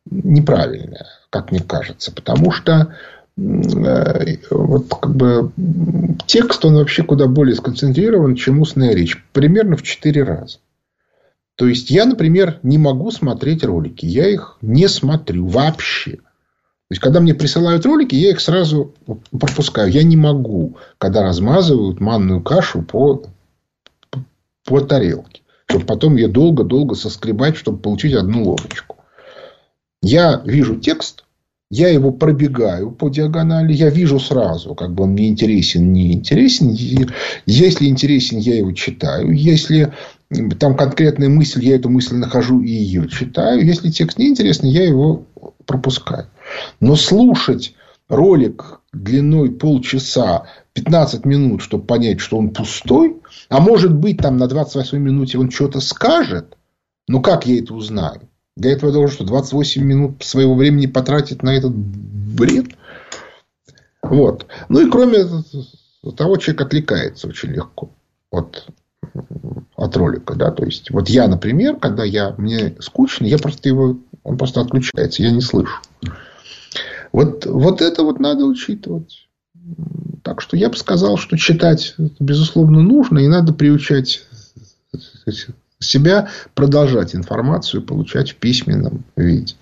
неправильная, 0.10 1.08
как 1.30 1.52
мне 1.52 1.62
кажется. 1.62 2.12
Потому 2.12 2.52
что 2.52 2.96
э, 3.38 4.38
вот 4.50 4.88
как 4.88 5.16
бы 5.16 5.52
текст, 6.26 6.64
он 6.66 6.76
вообще 6.76 7.04
куда 7.04 7.28
более 7.28 7.56
сконцентрирован, 7.56 8.36
чем 8.36 8.62
устная 8.62 8.94
речь. 8.94 9.22
Примерно 9.34 9.76
в 9.76 9.84
четыре 9.84 10.24
раза. 10.24 10.60
То 11.60 11.68
есть, 11.68 11.90
я, 11.90 12.06
например, 12.06 12.58
не 12.64 12.78
могу 12.78 13.12
смотреть 13.12 13.66
ролики. 13.66 14.06
Я 14.06 14.30
их 14.30 14.58
не 14.62 14.88
смотрю 14.88 15.46
вообще. 15.46 16.12
То 16.12 16.92
есть, 16.92 17.02
когда 17.02 17.20
мне 17.20 17.34
присылают 17.34 17.86
ролики, 17.86 18.16
я 18.16 18.30
их 18.30 18.40
сразу 18.40 18.96
пропускаю. 19.30 19.92
Я 19.92 20.04
не 20.04 20.16
могу, 20.16 20.78
когда 20.98 21.22
размазывают 21.22 22.00
манную 22.00 22.42
кашу 22.42 22.82
по, 22.82 23.26
по 24.64 24.80
тарелке. 24.80 25.42
Чтобы 25.68 25.86
потом 25.86 26.16
ее 26.16 26.30
долго-долго 26.30 26.96
соскребать, 26.96 27.58
чтобы 27.58 27.80
получить 27.80 28.14
одну 28.14 28.46
ложечку. 28.46 28.96
Я 30.02 30.42
вижу 30.46 30.78
текст, 30.78 31.26
я 31.70 31.90
его 31.90 32.14
пробегаю 32.14 32.90
по 32.90 33.10
диагонали, 33.10 33.74
я 33.74 33.90
вижу 33.90 34.18
сразу, 34.18 34.76
как 34.76 34.94
бы 34.94 35.04
он 35.04 35.10
мне 35.10 35.28
интересен, 35.28 35.92
не 35.92 36.14
интересен. 36.14 36.70
Если 37.46 37.88
интересен, 37.88 38.38
я 38.38 38.56
его 38.56 38.72
читаю. 38.72 39.34
Если 39.34 39.92
там 40.60 40.76
конкретная 40.76 41.30
мысль, 41.30 41.64
я 41.66 41.76
эту 41.76 41.90
мысль 41.90 42.16
нахожу 42.16 42.62
и 42.62 42.70
ее 42.70 43.08
читаю. 43.08 43.66
Если 43.66 43.90
текст 43.90 44.18
не 44.20 44.28
интересный, 44.28 44.70
я 44.70 44.86
его 44.86 45.26
пропускаю. 45.66 46.28
Но 46.80 46.96
слушать 46.96 47.74
ролик 48.08 48.82
длиной 48.94 49.52
полчаса, 49.52 50.46
15 50.74 51.26
минут, 51.26 51.62
чтобы 51.62 51.86
понять, 51.86 52.20
что 52.20 52.38
он 52.38 52.52
пустой, 52.52 53.18
а 53.50 53.60
может 53.60 53.94
быть, 53.94 54.18
там 54.18 54.38
на 54.38 54.48
28 54.48 54.98
минуте 54.98 55.38
он 55.38 55.52
что-то 55.52 55.80
скажет, 55.80 56.58
ну 57.08 57.22
как 57.22 57.46
я 57.46 57.60
это 57.60 57.74
узнаю? 57.74 58.22
Для 58.56 58.72
этого 58.72 58.90
я 58.90 58.94
должен 58.94 59.16
что, 59.16 59.26
28 59.26 59.84
минут 59.84 60.24
своего 60.24 60.56
времени 60.56 60.86
потратить 60.86 61.44
на 61.44 61.56
этот 61.56 61.74
бред? 61.74 62.68
Вот. 64.02 64.48
Ну 64.70 64.86
и 64.86 64.90
кроме 64.90 65.26
того, 66.18 66.38
человек 66.38 66.62
отвлекается 66.62 67.28
очень 67.28 67.50
легко 67.50 67.92
от, 68.32 68.68
от 69.76 69.98
ролика. 69.98 70.36
Да? 70.36 70.52
То 70.52 70.66
есть, 70.66 70.92
вот 70.92 71.10
я, 71.10 71.28
например, 71.28 71.78
когда 71.78 72.04
я, 72.04 72.34
мне 72.38 72.76
скучно, 72.80 73.26
я 73.26 73.38
просто 73.38 73.70
его, 73.70 73.98
он 74.24 74.38
просто 74.38 74.62
отключается, 74.62 75.24
я 75.24 75.32
не 75.32 75.42
слышу. 75.42 75.82
Вот, 77.12 77.46
вот 77.46 77.82
это 77.82 78.04
вот 78.04 78.20
надо 78.20 78.46
учитывать. 78.46 79.28
Так 80.24 80.42
что 80.42 80.58
я 80.58 80.70
бы 80.70 80.78
сказал, 80.78 81.18
что 81.18 81.38
читать, 81.38 81.96
безусловно, 82.20 82.82
нужно, 82.82 83.20
и 83.20 83.28
надо 83.28 83.54
приучать 83.54 84.24
себя 85.80 86.30
продолжать 86.56 87.16
информацию 87.16 87.82
получать 87.82 88.32
в 88.32 88.36
письменном 88.36 89.06
виде. 89.16 89.56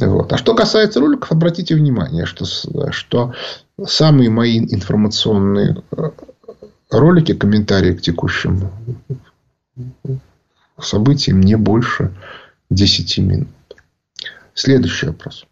Вот. 0.00 0.32
А 0.32 0.38
что 0.38 0.54
касается 0.54 0.98
роликов, 1.00 1.30
обратите 1.30 1.76
внимание, 1.76 2.26
что, 2.26 2.44
что 2.90 3.32
самые 3.86 4.28
мои 4.28 4.58
информационные 4.58 5.82
ролики, 6.98 7.34
комментарии 7.34 7.92
к 7.92 8.00
текущим 8.00 8.70
событиям 10.78 11.40
не 11.40 11.56
больше 11.56 12.12
10 12.70 13.18
минут. 13.18 13.48
Следующий 14.54 15.06
вопрос. 15.06 15.46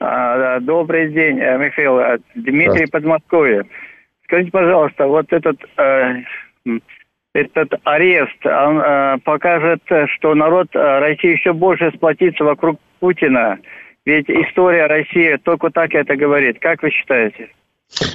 А, 0.00 0.60
добрый 0.60 1.12
день, 1.12 1.38
э, 1.40 1.58
Михаил. 1.58 1.98
Э, 1.98 2.18
Дмитрий 2.34 2.86
Подмосковье. 2.86 3.64
Скажите, 4.24 4.50
пожалуйста, 4.50 5.06
вот 5.06 5.32
этот, 5.32 5.58
э, 5.76 6.22
этот 7.34 7.74
арест, 7.84 8.44
он 8.44 9.20
покажет, 9.20 9.82
что 10.14 10.34
народ 10.34 10.68
России 10.72 11.32
еще 11.32 11.52
больше 11.52 11.92
сплотится 11.94 12.44
вокруг 12.44 12.80
Путина. 13.00 13.58
Ведь 14.04 14.28
история 14.28 14.86
России 14.86 15.36
только 15.36 15.70
так 15.70 15.94
это 15.94 16.16
говорит. 16.16 16.58
Как 16.58 16.82
вы 16.82 16.90
считаете? 16.90 17.50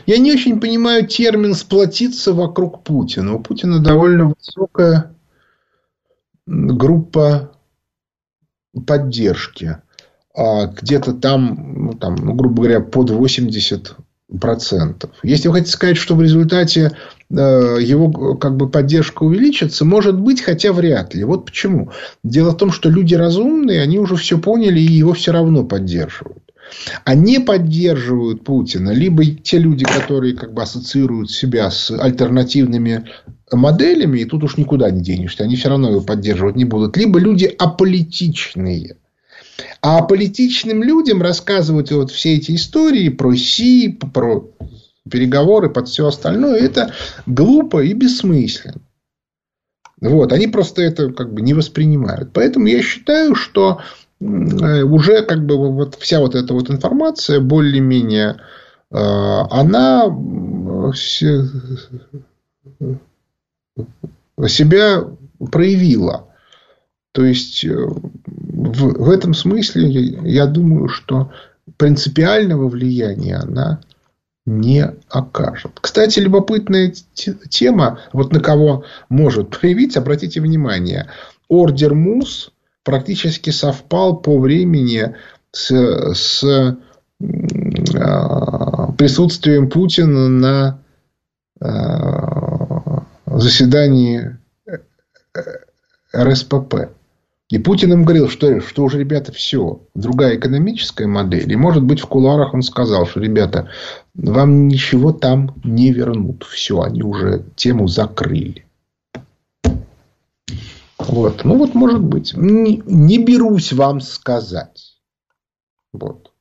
Я 0.06 0.18
не 0.18 0.32
очень 0.32 0.60
понимаю 0.60 1.08
термин 1.08 1.54
«сплотиться 1.56 2.34
вокруг 2.34 2.84
Путина». 2.84 3.36
У 3.36 3.40
Путина 3.40 3.80
довольно 3.80 4.34
высокая 4.38 5.16
группа 6.46 7.52
поддержки. 8.86 9.78
А 10.36 10.66
где-то 10.68 11.14
там, 11.14 11.86
ну, 11.86 11.94
там, 11.94 12.16
ну, 12.16 12.34
грубо 12.34 12.64
говоря, 12.64 12.80
под 12.82 13.12
80 13.12 13.96
процентов. 14.40 15.12
Если 15.22 15.48
вы 15.48 15.56
хотите 15.56 15.74
сказать, 15.74 15.98
что 15.98 16.16
в 16.16 16.22
результате 16.22 16.92
э, 17.30 17.36
его 17.36 18.36
как 18.36 18.58
бы 18.58 18.70
поддержка 18.70 19.24
увеличится, 19.24 19.86
может 19.86 20.20
быть, 20.20 20.42
хотя 20.42 20.74
вряд 20.74 21.14
ли. 21.14 21.24
Вот 21.24 21.46
почему. 21.46 21.92
Дело 22.24 22.52
в 22.52 22.58
том, 22.58 22.72
что 22.72 22.90
люди 22.90 23.14
разумные, 23.14 23.82
они 23.82 24.00
уже 24.00 24.16
все 24.16 24.40
поняли 24.40 24.80
и 24.80 24.92
его 24.92 25.14
все 25.14 25.32
равно 25.32 25.64
поддерживают. 25.64 26.43
Не 27.08 27.40
поддерживают 27.40 28.44
Путина 28.44 28.92
либо 28.92 29.26
те 29.26 29.60
люди, 29.60 29.86
которые 29.86 30.36
как 30.36 30.54
бы 30.54 30.62
ассоциируют 30.62 31.32
себя 31.32 31.72
с 31.72 31.92
альтернативными 31.92 33.08
моделями, 33.52 34.20
и 34.20 34.26
тут 34.26 34.44
уж 34.44 34.58
никуда 34.58 34.90
не 34.90 35.02
денешься, 35.02 35.44
они 35.44 35.56
все 35.56 35.70
равно 35.70 35.90
его 35.90 36.02
поддерживать 36.02 36.56
не 36.56 36.66
будут, 36.66 36.98
либо 36.98 37.20
люди 37.20 37.46
аполитичные 37.46 38.98
а 39.82 40.02
политичным 40.02 40.82
людям 40.82 41.22
рассказывать 41.22 41.92
вот 41.92 42.12
все 42.12 42.36
эти 42.36 42.56
истории 42.56 43.10
про 43.10 43.36
Си, 43.36 43.90
про 44.14 44.50
переговоры, 45.10 45.70
под 45.70 45.90
все 45.90 46.08
остальное, 46.08 46.60
это 46.60 46.94
глупо 47.26 47.84
и 47.84 47.94
бессмысленно. 47.94 48.82
Вот, 50.00 50.34
они 50.34 50.48
просто 50.48 50.82
это 50.82 51.12
как 51.12 51.34
бы 51.34 51.42
не 51.42 51.54
воспринимают. 51.54 52.32
Поэтому 52.34 52.68
я 52.68 52.82
считаю, 52.82 53.36
что 53.36 53.82
уже 54.24 55.24
как 55.24 55.46
бы 55.46 55.58
вот 55.58 55.96
вся 55.96 56.20
вот 56.20 56.36
эта 56.36 56.54
вот 56.54 56.70
информация 56.70 57.40
более-менее 57.40 58.38
э, 58.92 58.96
она 58.96 60.06
себя 64.48 65.06
проявила. 65.52 66.28
То 67.12 67.26
есть, 67.26 67.64
э, 67.66 67.76
в, 67.76 69.04
в 69.06 69.10
этом 69.10 69.34
смысле 69.34 69.90
я 69.90 70.46
думаю, 70.48 70.88
что 70.88 71.32
принципиального 71.78 72.68
влияния 72.68 73.38
она 73.38 73.82
не 74.46 74.92
окажет. 75.10 75.72
Кстати, 75.80 76.20
любопытная 76.20 76.94
тема, 77.14 78.00
вот 78.12 78.34
на 78.34 78.40
кого 78.40 78.84
может 79.10 79.50
проявить, 79.60 79.96
обратите 79.96 80.42
внимание, 80.42 81.10
ордер 81.48 81.94
МУС 81.94 82.52
практически 82.84 83.50
совпал 83.50 84.18
по 84.18 84.40
времени 84.40 85.16
с, 85.52 85.72
с 86.14 86.78
а, 87.96 88.92
присутствием 88.94 89.70
Путина 89.70 90.30
на 90.30 90.84
а, 91.62 93.04
заседании 93.26 94.38
э, 94.68 95.42
РСПП. 96.16 96.90
И 97.50 97.60
Путин 97.60 97.94
им 97.94 98.04
говорил, 98.04 98.30
что, 98.30 98.62
что 98.62 98.84
уже, 98.84 99.00
ребята, 99.00 99.32
все, 99.32 99.82
другая 99.94 100.38
экономическая 100.38 101.06
модель. 101.06 101.52
И, 101.52 101.56
может 101.56 101.84
быть, 101.84 102.00
в 102.00 102.08
кулуарах 102.08 102.54
он 102.54 102.64
сказал, 102.64 103.06
что, 103.06 103.20
ребята, 103.20 103.70
вам 104.16 104.68
ничего 104.68 105.12
там 105.14 105.54
не 105.64 105.92
вернут. 105.92 106.44
Все, 106.50 106.82
они 106.82 107.04
уже 107.04 107.44
тему 107.56 107.88
закрыли. 107.88 108.63
Вот. 111.08 111.44
Ну, 111.44 111.58
вот, 111.58 111.74
может 111.74 112.02
быть. 112.02 112.34
Не, 112.36 112.82
не 112.86 113.24
берусь 113.24 113.74
вам 113.74 114.02
сказать. 114.02 114.98
Вот. 115.92 116.32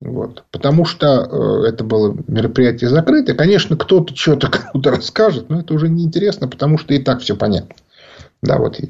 Вот. 0.00 0.44
Потому 0.50 0.84
что 0.86 1.06
э, 1.06 1.68
это 1.68 1.84
было 1.84 2.16
мероприятие 2.26 2.88
закрытое. 2.88 3.36
Конечно, 3.36 3.76
кто-то 3.76 4.16
что-то 4.16 4.50
кому-то 4.50 4.90
расскажет, 4.90 5.50
но 5.50 5.60
это 5.60 5.74
уже 5.74 5.88
неинтересно, 5.88 6.48
потому 6.48 6.78
что 6.78 6.94
и 6.94 6.98
так 6.98 7.20
все 7.20 7.36
понятно. 7.36 7.74
Да, 8.42 8.58
вот, 8.58 8.80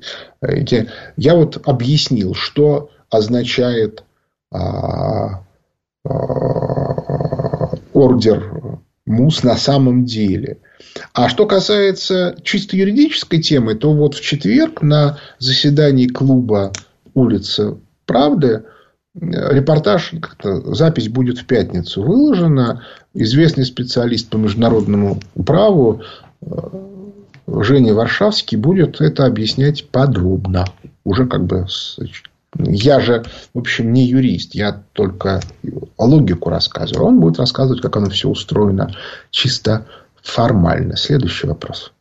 я, 0.42 0.86
я 1.16 1.34
вот 1.34 1.60
объяснил, 1.66 2.34
что 2.34 2.90
означает 3.10 4.04
а, 4.52 5.42
а, 6.04 7.74
ордер 7.92 8.59
МУС 9.06 9.42
на 9.42 9.56
самом 9.56 10.04
деле. 10.04 10.58
А 11.12 11.28
что 11.28 11.46
касается 11.46 12.36
чисто 12.42 12.76
юридической 12.76 13.40
темы, 13.40 13.74
то 13.74 13.92
вот 13.92 14.14
в 14.14 14.20
четверг 14.20 14.82
на 14.82 15.18
заседании 15.38 16.06
клуба 16.06 16.72
улицы 17.14 17.76
Правды 18.06 18.64
репортаж, 19.14 20.12
запись 20.42 21.08
будет 21.08 21.38
в 21.38 21.46
пятницу 21.46 22.02
выложена. 22.02 22.84
Известный 23.14 23.64
специалист 23.64 24.28
по 24.28 24.36
международному 24.36 25.20
праву 25.44 26.02
э, 26.42 26.46
Женя 27.46 27.94
Варшавский 27.94 28.56
будет 28.56 29.00
это 29.00 29.26
объяснять 29.26 29.88
подробно. 29.88 30.64
Уже 31.04 31.26
как 31.26 31.44
бы 31.44 31.66
я 32.58 33.00
же, 33.00 33.22
в 33.54 33.58
общем, 33.58 33.92
не 33.92 34.06
юрист, 34.06 34.54
я 34.54 34.82
только 34.92 35.40
логику 35.98 36.50
рассказываю. 36.50 37.06
Он 37.06 37.20
будет 37.20 37.38
рассказывать, 37.38 37.80
как 37.80 37.96
оно 37.96 38.10
все 38.10 38.28
устроено 38.28 38.90
чисто 39.30 39.86
формально. 40.22 40.96
Следующий 40.96 41.46
вопрос. 41.46 41.92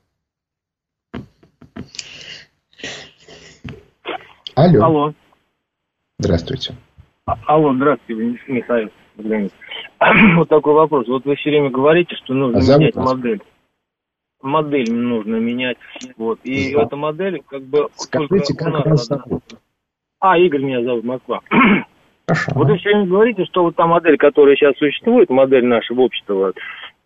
Алло. 4.56 4.84
Алло. 4.84 5.14
Здравствуйте. 6.18 6.76
А, 7.26 7.38
алло, 7.48 7.74
здравствуйте, 7.74 8.40
Михаил. 8.48 8.90
Вот 10.38 10.50
такой 10.50 10.74
вопрос. 10.74 11.08
Вот 11.08 11.26
вы 11.26 11.36
все 11.36 11.50
время 11.50 11.70
говорите, 11.70 12.16
что 12.24 12.34
нужно 12.34 12.60
а 12.60 12.78
менять 12.78 12.96
вас? 12.96 13.14
модель. 13.14 13.42
Модель 14.42 14.94
нужно 14.94 15.36
менять. 15.36 15.78
Вот. 16.18 16.40
И 16.44 16.74
да. 16.74 16.84
эта 16.84 16.96
модель, 16.96 17.44
как 17.48 17.64
бы... 17.64 17.90
Скажите, 17.96 18.54
как 18.56 18.86
вас 18.86 19.06
зовут? 19.06 19.44
А, 20.20 20.38
Игорь 20.38 20.62
меня 20.62 20.84
зовут, 20.84 21.04
Москва. 21.04 21.42
Хорошо. 22.28 22.52
Вот 22.54 22.68
вы 22.68 22.78
все 22.78 22.90
время 22.90 23.08
говорите, 23.08 23.46
что 23.46 23.64
вот 23.64 23.76
та 23.76 23.88
модель, 23.88 24.18
которая 24.18 24.56
сейчас 24.56 24.78
существует, 24.78 25.30
модель 25.30 25.66
нашего 25.66 26.02
общества, 26.02 26.54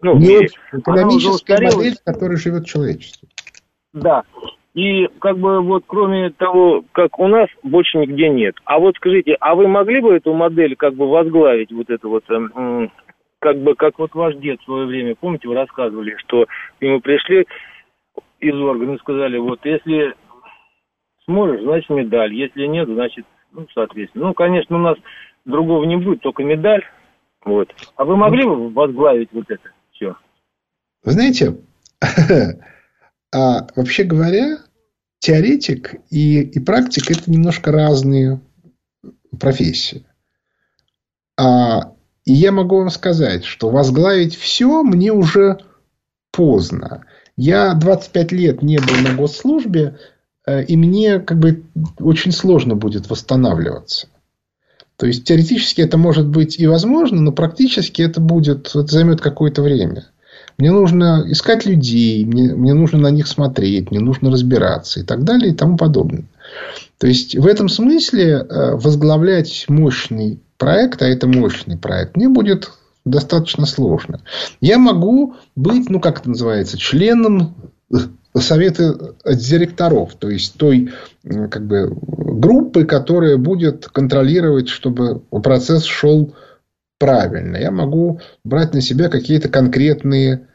ну, 0.01 0.17
Нет, 0.17 0.51
экономическая 0.73 1.61
модель, 1.61 1.95
в 1.95 2.03
которой 2.03 2.35
живет 2.35 2.65
человечество. 2.65 3.27
Да. 3.93 4.23
И 4.73 5.07
как 5.19 5.37
бы 5.37 5.61
вот 5.61 5.83
кроме 5.87 6.31
того, 6.31 6.83
как 6.91 7.19
у 7.19 7.27
нас, 7.27 7.47
больше 7.61 7.99
нигде 7.99 8.27
нет. 8.27 8.55
А 8.65 8.79
вот 8.79 8.95
скажите, 8.97 9.37
а 9.39 9.55
вы 9.55 9.67
могли 9.67 10.01
бы 10.01 10.13
эту 10.13 10.33
модель 10.33 10.75
как 10.75 10.95
бы 10.95 11.07
возглавить, 11.07 11.71
вот 11.71 11.89
это 11.89 12.07
вот, 12.07 12.23
э, 12.29 12.87
как 13.39 13.59
бы, 13.59 13.75
как 13.75 13.99
вот 13.99 14.13
ваш 14.15 14.35
дед 14.37 14.59
в 14.59 14.65
свое 14.65 14.87
время, 14.87 15.15
помните, 15.15 15.47
вы 15.47 15.55
рассказывали, 15.55 16.15
что 16.17 16.47
к 16.47 16.81
нему 16.81 16.99
пришли 16.99 17.45
из 18.39 18.55
органа 18.55 18.95
и 18.95 18.99
сказали, 18.99 19.37
вот 19.37 19.59
если 19.63 20.15
сможешь, 21.25 21.61
значит 21.61 21.89
медаль, 21.89 22.33
если 22.33 22.65
нет, 22.65 22.87
значит, 22.87 23.25
ну, 23.51 23.67
соответственно. 23.73 24.27
Ну, 24.27 24.33
конечно, 24.33 24.75
у 24.75 24.79
нас 24.79 24.97
другого 25.45 25.83
не 25.85 25.97
будет, 25.97 26.21
только 26.21 26.43
медаль. 26.43 26.83
Вот. 27.45 27.69
А 27.95 28.05
вы 28.05 28.15
могли 28.15 28.43
бы 28.43 28.69
возглавить 28.69 29.29
вот 29.33 29.45
это 29.49 29.69
все? 29.91 30.15
Вы 31.03 31.11
знаете, 31.11 31.57
А 33.33 33.67
вообще 33.75 34.03
говоря, 34.03 34.59
теоретик 35.17 35.95
и, 36.11 36.41
и 36.41 36.59
практик 36.59 37.09
это 37.09 37.31
немножко 37.31 37.71
разные 37.71 38.41
профессии. 39.39 40.05
А, 41.35 41.93
и 42.25 42.33
я 42.33 42.51
могу 42.51 42.77
вам 42.77 42.91
сказать, 42.91 43.43
что 43.43 43.69
возглавить 43.69 44.35
все 44.35 44.83
мне 44.83 45.11
уже 45.11 45.57
поздно. 46.31 47.05
Я 47.35 47.73
25 47.73 48.31
лет 48.33 48.61
не 48.61 48.77
был 48.77 48.95
на 48.97 49.15
госслужбе, 49.15 49.97
и 50.47 50.75
мне 50.75 51.19
как 51.19 51.39
бы 51.39 51.63
очень 51.99 52.31
сложно 52.31 52.75
будет 52.75 53.09
восстанавливаться. 53.09 54.07
То 54.97 55.07
есть 55.07 55.25
теоретически 55.25 55.81
это 55.81 55.97
может 55.97 56.27
быть 56.27 56.59
и 56.59 56.67
возможно, 56.67 57.19
но 57.21 57.31
практически 57.31 58.01
это 58.01 58.21
будет, 58.21 58.69
это 58.69 58.85
займет 58.85 59.21
какое-то 59.21 59.61
время. 59.61 60.05
Мне 60.57 60.71
нужно 60.71 61.23
искать 61.27 61.65
людей, 61.65 62.23
мне, 62.25 62.53
мне 62.53 62.73
нужно 62.73 62.99
на 62.99 63.09
них 63.09 63.27
смотреть, 63.27 63.89
мне 63.89 63.99
нужно 63.99 64.29
разбираться 64.29 64.99
и 64.99 65.03
так 65.03 65.23
далее 65.23 65.51
и 65.51 65.55
тому 65.55 65.77
подобное. 65.77 66.25
То 66.99 67.07
есть, 67.07 67.35
в 67.35 67.47
этом 67.47 67.69
смысле 67.69 68.29
э, 68.29 68.75
возглавлять 68.75 69.65
мощный 69.67 70.39
проект, 70.57 71.01
а 71.01 71.07
это 71.07 71.27
мощный 71.27 71.77
проект, 71.77 72.15
мне 72.15 72.29
будет 72.29 72.71
достаточно 73.03 73.65
сложно. 73.65 74.21
Я 74.61 74.77
могу 74.77 75.35
быть, 75.55 75.89
ну, 75.89 75.99
как 75.99 76.19
это 76.19 76.29
называется, 76.29 76.77
членом 76.77 77.55
совета 78.35 79.15
директоров, 79.25 80.15
то 80.15 80.29
есть 80.29 80.55
той 80.55 80.91
как 81.23 81.65
бы, 81.67 81.95
группы, 82.07 82.85
которая 82.85 83.37
будет 83.37 83.87
контролировать, 83.87 84.69
чтобы 84.69 85.19
процесс 85.19 85.83
шел 85.83 86.35
правильно. 86.99 87.57
Я 87.57 87.71
могу 87.71 88.19
брать 88.43 88.73
на 88.73 88.81
себя 88.81 89.09
какие-то 89.09 89.49
конкретные 89.49 90.47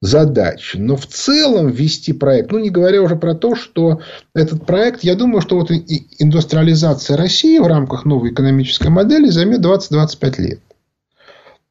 задачи. 0.00 0.76
Но 0.76 0.96
в 0.96 1.06
целом 1.06 1.70
вести 1.70 2.12
проект, 2.12 2.52
ну 2.52 2.58
не 2.58 2.70
говоря 2.70 3.02
уже 3.02 3.16
про 3.16 3.34
то, 3.34 3.56
что 3.56 4.00
этот 4.34 4.64
проект, 4.64 5.02
я 5.02 5.16
думаю, 5.16 5.40
что 5.40 5.58
вот 5.58 5.70
индустриализация 5.70 7.16
России 7.16 7.58
в 7.58 7.66
рамках 7.66 8.04
новой 8.04 8.30
экономической 8.30 8.88
модели 8.88 9.28
займет 9.28 9.60
20-25 9.64 10.40
лет. 10.40 10.60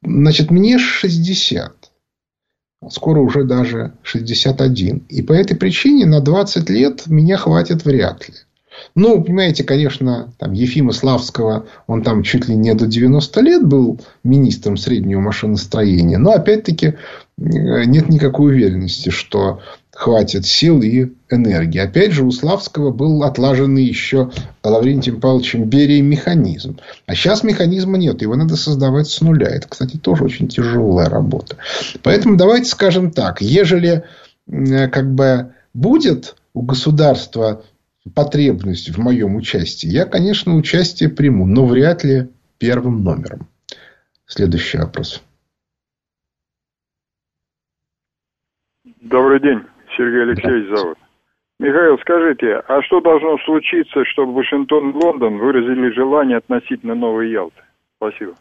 Значит, 0.02 0.50
мне 0.50 0.78
60. 0.78 1.77
Скоро 2.90 3.20
уже 3.20 3.44
даже 3.44 3.92
61. 4.02 5.06
И 5.08 5.22
по 5.22 5.32
этой 5.32 5.56
причине 5.56 6.06
на 6.06 6.20
20 6.20 6.70
лет 6.70 7.06
меня 7.06 7.36
хватит 7.36 7.84
вряд 7.84 8.28
ли. 8.28 8.34
Ну, 8.94 9.22
понимаете, 9.22 9.64
конечно, 9.64 10.32
там 10.38 10.52
Ефима 10.52 10.92
Славского, 10.92 11.66
он 11.88 12.02
там 12.02 12.22
чуть 12.22 12.48
ли 12.48 12.54
не 12.54 12.74
до 12.74 12.86
90 12.86 13.40
лет 13.40 13.66
был 13.66 14.00
министром 14.22 14.76
среднего 14.76 15.20
машиностроения. 15.20 16.18
Но, 16.18 16.30
опять-таки, 16.30 16.86
э, 16.86 16.94
нет 17.36 18.08
никакой 18.08 18.52
уверенности, 18.52 19.10
что 19.10 19.60
хватит 19.98 20.46
сил 20.46 20.80
и 20.80 21.12
энергии. 21.28 21.80
Опять 21.80 22.12
же, 22.12 22.24
у 22.24 22.30
Славского 22.30 22.92
был 22.92 23.24
отлаженный 23.24 23.82
еще 23.82 24.30
Лаврентием 24.62 25.20
Павловичем 25.20 25.64
Берией 25.64 26.02
механизм. 26.02 26.78
А 27.06 27.16
сейчас 27.16 27.42
механизма 27.42 27.98
нет. 27.98 28.22
Его 28.22 28.36
надо 28.36 28.54
создавать 28.54 29.08
с 29.08 29.20
нуля. 29.20 29.48
Это, 29.48 29.68
кстати, 29.68 29.96
тоже 29.96 30.22
очень 30.22 30.46
тяжелая 30.46 31.08
работа. 31.08 31.56
Поэтому 32.04 32.36
давайте 32.36 32.66
скажем 32.66 33.10
так. 33.10 33.40
Ежели 33.40 34.04
как 34.46 35.12
бы 35.12 35.52
будет 35.74 36.36
у 36.54 36.62
государства 36.62 37.64
потребность 38.14 38.90
в 38.90 39.00
моем 39.00 39.34
участии, 39.34 39.88
я, 39.88 40.04
конечно, 40.04 40.54
участие 40.54 41.08
приму, 41.08 41.44
но 41.44 41.66
вряд 41.66 42.04
ли 42.04 42.28
первым 42.58 43.02
номером. 43.02 43.48
Следующий 44.26 44.78
вопрос. 44.78 45.20
Добрый 49.00 49.40
день, 49.40 49.64
Сергей 49.98 50.22
Алексеевич 50.22 50.68
зовут. 50.68 50.96
Михаил, 51.58 51.98
скажите, 51.98 52.62
а 52.68 52.80
что 52.82 53.00
должно 53.00 53.36
случиться, 53.38 54.04
чтобы 54.04 54.32
Вашингтон 54.32 54.90
и 54.90 54.94
Лондон 54.94 55.38
выразили 55.38 55.90
желание 55.90 56.38
относительно 56.38 56.94
Новой 56.94 57.30
Ялты? 57.30 57.60
Спасибо. 57.96 58.34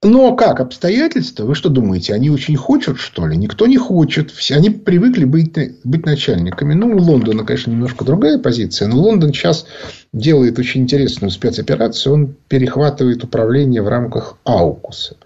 А 0.00 0.32
как? 0.36 0.60
Обстоятельства? 0.60 1.44
Вы 1.44 1.56
что 1.56 1.68
думаете, 1.68 2.14
они 2.14 2.30
очень 2.30 2.56
хотят, 2.56 2.98
что 2.98 3.26
ли? 3.26 3.36
Никто 3.36 3.66
не 3.66 3.78
хочет. 3.78 4.30
Все, 4.30 4.54
они 4.54 4.70
привыкли 4.70 5.24
быть, 5.24 5.52
быть 5.82 6.06
начальниками. 6.06 6.74
Ну, 6.74 6.94
у 6.94 7.00
Лондона, 7.00 7.44
конечно, 7.44 7.72
немножко 7.72 8.04
другая 8.04 8.38
позиция. 8.38 8.86
Но 8.86 8.98
Лондон 8.98 9.32
сейчас 9.32 9.66
делает 10.12 10.56
очень 10.56 10.82
интересную 10.82 11.32
спецоперацию. 11.32 12.12
Он 12.12 12.36
перехватывает 12.46 13.24
управление 13.24 13.82
в 13.82 13.88
рамках 13.88 14.38
Аукуса. 14.44 15.16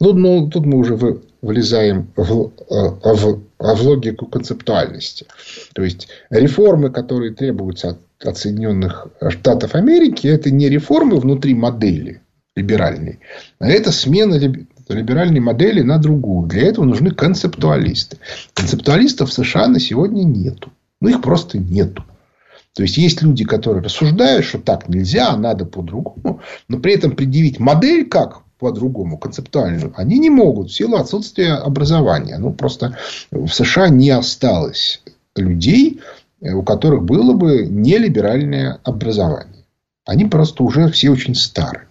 Ну, 0.00 0.14
ну 0.14 0.48
тут 0.48 0.64
мы 0.64 0.78
уже 0.78 0.96
влезаем 1.42 2.10
в, 2.16 2.52
э, 2.70 2.88
в, 3.04 3.42
в 3.58 3.82
логику 3.82 4.26
концептуальности. 4.26 5.26
То 5.74 5.82
есть, 5.82 6.08
реформы, 6.30 6.88
которые 6.88 7.34
требуются 7.34 7.90
от, 7.90 7.98
от 8.24 8.38
Соединенных 8.38 9.08
Штатов 9.28 9.74
Америки, 9.74 10.26
это 10.26 10.50
не 10.50 10.70
реформы 10.70 11.16
внутри 11.16 11.54
модели 11.54 12.22
либеральной. 12.54 13.20
А 13.58 13.68
это 13.68 13.92
смена 13.92 14.34
либеральной 14.88 15.40
модели 15.40 15.82
на 15.82 15.98
другую. 15.98 16.48
Для 16.48 16.68
этого 16.68 16.84
нужны 16.84 17.10
концептуалисты. 17.10 18.18
Концептуалистов 18.54 19.30
в 19.30 19.32
США 19.32 19.68
на 19.68 19.80
сегодня 19.80 20.22
нету. 20.22 20.72
Ну, 21.00 21.08
их 21.08 21.22
просто 21.22 21.58
нету. 21.58 22.04
То 22.74 22.82
есть, 22.82 22.96
есть 22.96 23.22
люди, 23.22 23.44
которые 23.44 23.82
рассуждают, 23.82 24.46
что 24.46 24.58
так 24.58 24.88
нельзя, 24.88 25.30
а 25.30 25.36
надо 25.36 25.66
по-другому. 25.66 26.40
Но 26.68 26.78
при 26.78 26.94
этом 26.94 27.12
предъявить 27.12 27.58
модель, 27.58 28.06
как 28.08 28.42
по-другому, 28.58 29.18
концептуальную, 29.18 29.92
они 29.96 30.18
не 30.18 30.30
могут 30.30 30.70
в 30.70 30.74
силу 30.74 30.96
отсутствия 30.96 31.54
образования. 31.54 32.38
Ну, 32.38 32.52
просто 32.52 32.96
в 33.30 33.48
США 33.48 33.88
не 33.88 34.10
осталось 34.10 35.02
людей, 35.34 36.00
у 36.40 36.62
которых 36.62 37.02
было 37.02 37.32
бы 37.32 37.66
нелиберальное 37.66 38.78
образование. 38.84 39.64
Они 40.06 40.24
просто 40.24 40.62
уже 40.62 40.88
все 40.90 41.10
очень 41.10 41.34
старые. 41.34 41.86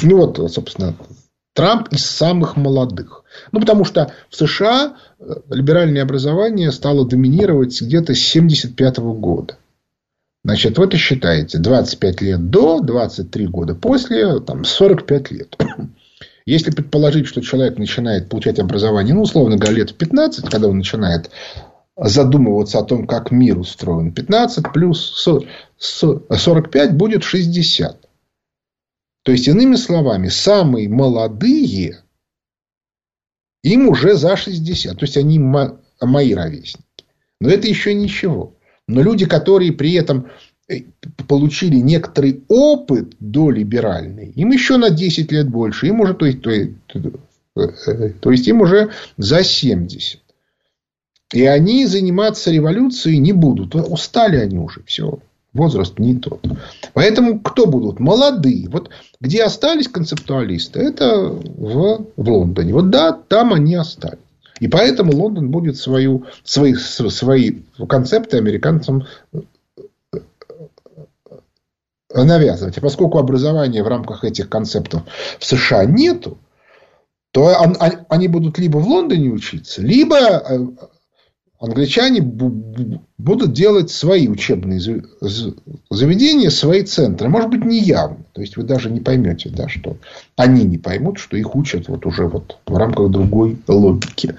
Ну, 0.00 0.16
вот, 0.16 0.52
собственно, 0.52 0.94
Трамп 1.54 1.88
из 1.92 2.06
самых 2.06 2.56
молодых. 2.56 3.24
Ну, 3.52 3.60
потому 3.60 3.84
что 3.84 4.12
в 4.30 4.36
США 4.36 4.96
э, 5.18 5.34
либеральное 5.50 6.02
образование 6.02 6.72
стало 6.72 7.06
доминировать 7.06 7.80
где-то 7.80 8.14
с 8.14 8.30
1975 8.34 8.98
года. 9.20 9.56
Значит, 10.44 10.78
вот 10.78 10.94
и 10.94 10.96
считаете, 10.96 11.58
25 11.58 12.20
лет 12.22 12.50
до, 12.50 12.80
23 12.80 13.46
года 13.48 13.74
после, 13.74 14.40
там, 14.40 14.64
45 14.64 15.30
лет. 15.30 15.56
Если 16.46 16.70
предположить, 16.70 17.26
что 17.26 17.42
человек 17.42 17.76
начинает 17.78 18.30
получать 18.30 18.58
образование, 18.58 19.14
ну, 19.14 19.22
условно 19.22 19.56
говоря, 19.56 19.76
лет 19.76 19.90
в 19.90 19.94
15, 19.94 20.48
когда 20.48 20.68
он 20.68 20.78
начинает 20.78 21.30
задумываться 21.96 22.78
о 22.78 22.84
том, 22.84 23.06
как 23.06 23.30
мир 23.30 23.58
устроен, 23.58 24.12
15 24.12 24.72
плюс 24.72 25.28
45 25.78 26.96
будет 26.96 27.22
60. 27.22 28.01
То 29.22 29.32
есть, 29.32 29.48
иными 29.48 29.76
словами, 29.76 30.28
самые 30.28 30.88
молодые, 30.88 32.02
им 33.62 33.88
уже 33.88 34.14
за 34.14 34.36
60. 34.36 34.98
То 34.98 35.04
есть, 35.04 35.16
они 35.16 35.38
мои 35.38 36.34
ровесники. 36.34 36.84
Но 37.40 37.48
это 37.48 37.68
еще 37.68 37.94
ничего. 37.94 38.56
Но 38.88 39.02
люди, 39.02 39.26
которые 39.26 39.72
при 39.72 39.94
этом 39.94 40.28
э, 40.68 40.80
получили 41.28 41.76
некоторый 41.76 42.42
опыт 42.48 43.14
долиберальный, 43.20 44.30
им 44.30 44.50
еще 44.50 44.76
на 44.76 44.90
10 44.90 45.30
лет 45.30 45.48
больше. 45.48 45.86
Им 45.86 46.00
уже, 46.00 46.14
то 46.14 46.26
есть, 46.26 46.42
то, 46.42 46.50
есть, 46.50 46.72
то 48.20 48.30
есть 48.30 48.48
им 48.48 48.60
уже 48.60 48.90
за 49.16 49.44
70. 49.44 50.20
И 51.32 51.46
они 51.46 51.86
заниматься 51.86 52.50
революцией 52.50 53.18
не 53.18 53.32
будут. 53.32 53.74
Устали 53.74 54.36
они 54.36 54.58
уже. 54.58 54.82
Все 54.84 55.20
возраст 55.52 55.98
не 55.98 56.16
тот. 56.16 56.44
Поэтому 56.94 57.40
кто 57.40 57.66
будут? 57.66 58.00
Молодые. 58.00 58.68
Вот 58.68 58.90
где 59.20 59.44
остались 59.44 59.88
концептуалисты, 59.88 60.80
это 60.80 61.18
в, 61.18 62.06
в 62.16 62.28
Лондоне. 62.28 62.72
Вот 62.72 62.90
да, 62.90 63.12
там 63.12 63.52
они 63.52 63.74
остались. 63.74 64.18
И 64.60 64.68
поэтому 64.68 65.16
Лондон 65.16 65.50
будет 65.50 65.76
свою, 65.76 66.26
свои, 66.44 66.74
свои 66.74 67.62
концепты 67.88 68.38
американцам 68.38 69.06
э, 69.32 69.40
навязывать. 72.14 72.76
И 72.76 72.80
поскольку 72.80 73.18
образования 73.18 73.82
в 73.82 73.88
рамках 73.88 74.24
этих 74.24 74.48
концептов 74.48 75.02
в 75.38 75.44
США 75.44 75.84
нету, 75.84 76.38
то 77.32 77.56
они 78.08 78.28
будут 78.28 78.58
либо 78.58 78.76
в 78.78 78.86
Лондоне 78.86 79.30
учиться, 79.30 79.82
либо 79.82 80.16
э, 80.16 80.58
англичане 81.62 82.20
будут 82.20 83.52
делать 83.52 83.90
свои 83.90 84.26
учебные 84.26 84.80
заведения, 85.90 86.50
свои 86.50 86.82
центры. 86.82 87.28
Может 87.28 87.50
быть, 87.50 87.64
не 87.64 87.78
явно. 87.78 88.24
То 88.32 88.40
есть, 88.40 88.56
вы 88.56 88.64
даже 88.64 88.90
не 88.90 88.98
поймете, 88.98 89.48
да, 89.48 89.68
что 89.68 89.96
они 90.36 90.64
не 90.64 90.76
поймут, 90.76 91.18
что 91.18 91.36
их 91.36 91.54
учат 91.54 91.88
вот 91.88 92.04
уже 92.04 92.26
вот 92.26 92.58
в 92.66 92.76
рамках 92.76 93.10
другой 93.10 93.58
логики. 93.68 94.34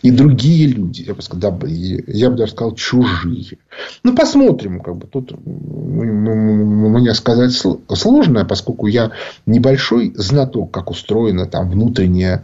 И 0.00 0.10
другие 0.10 0.66
люди, 0.68 1.02
я 1.02 1.14
бы, 1.14 1.20
сказал, 1.20 1.58
да, 1.58 1.66
я 1.66 2.30
бы 2.30 2.36
даже 2.36 2.52
сказал, 2.52 2.74
чужие. 2.74 3.58
Ну, 4.02 4.16
посмотрим. 4.16 4.80
Как 4.80 4.96
бы. 4.96 5.06
Тут 5.06 5.34
мне 5.44 7.12
сказать 7.12 7.52
сложно, 7.52 8.46
поскольку 8.46 8.86
я 8.86 9.10
небольшой 9.44 10.14
знаток, 10.16 10.70
как 10.70 10.90
устроена 10.90 11.44
там 11.44 11.68
внутренняя 11.68 12.42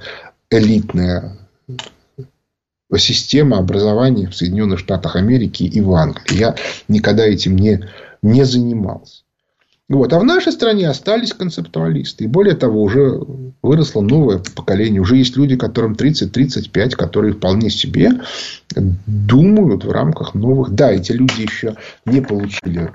элитная 0.51 1.39
система 2.99 3.59
образования 3.59 4.29
в 4.29 4.35
Соединенных 4.35 4.79
Штатах 4.79 5.17
Америки 5.17 5.63
и 5.63 5.81
в 5.81 5.93
Англии. 5.95 6.39
Я 6.39 6.57
никогда 6.89 7.25
этим 7.27 7.57
не, 7.57 7.89
не 8.23 8.45
занимался. 8.45 9.23
Вот. 9.91 10.13
А 10.13 10.21
в 10.21 10.25
нашей 10.25 10.53
стране 10.53 10.89
остались 10.89 11.33
концептуалисты. 11.33 12.25
И 12.25 12.29
более 12.29 12.55
того, 12.55 12.81
уже 12.81 13.21
выросло 13.61 14.01
новое 14.01 14.39
поколение. 14.39 15.01
Уже 15.01 15.17
есть 15.17 15.37
люди, 15.37 15.57
которым 15.57 15.95
30-35, 15.95 16.91
которые 16.91 17.35
вполне 17.35 17.71
себе 17.71 18.13
думают 19.07 19.85
в 19.85 19.91
рамках 19.91 20.35
новых... 20.35 20.71
Да, 20.71 20.93
эти 20.93 21.11
люди 21.11 21.43
еще 21.43 21.77
не 22.07 22.21
получили 22.21 22.93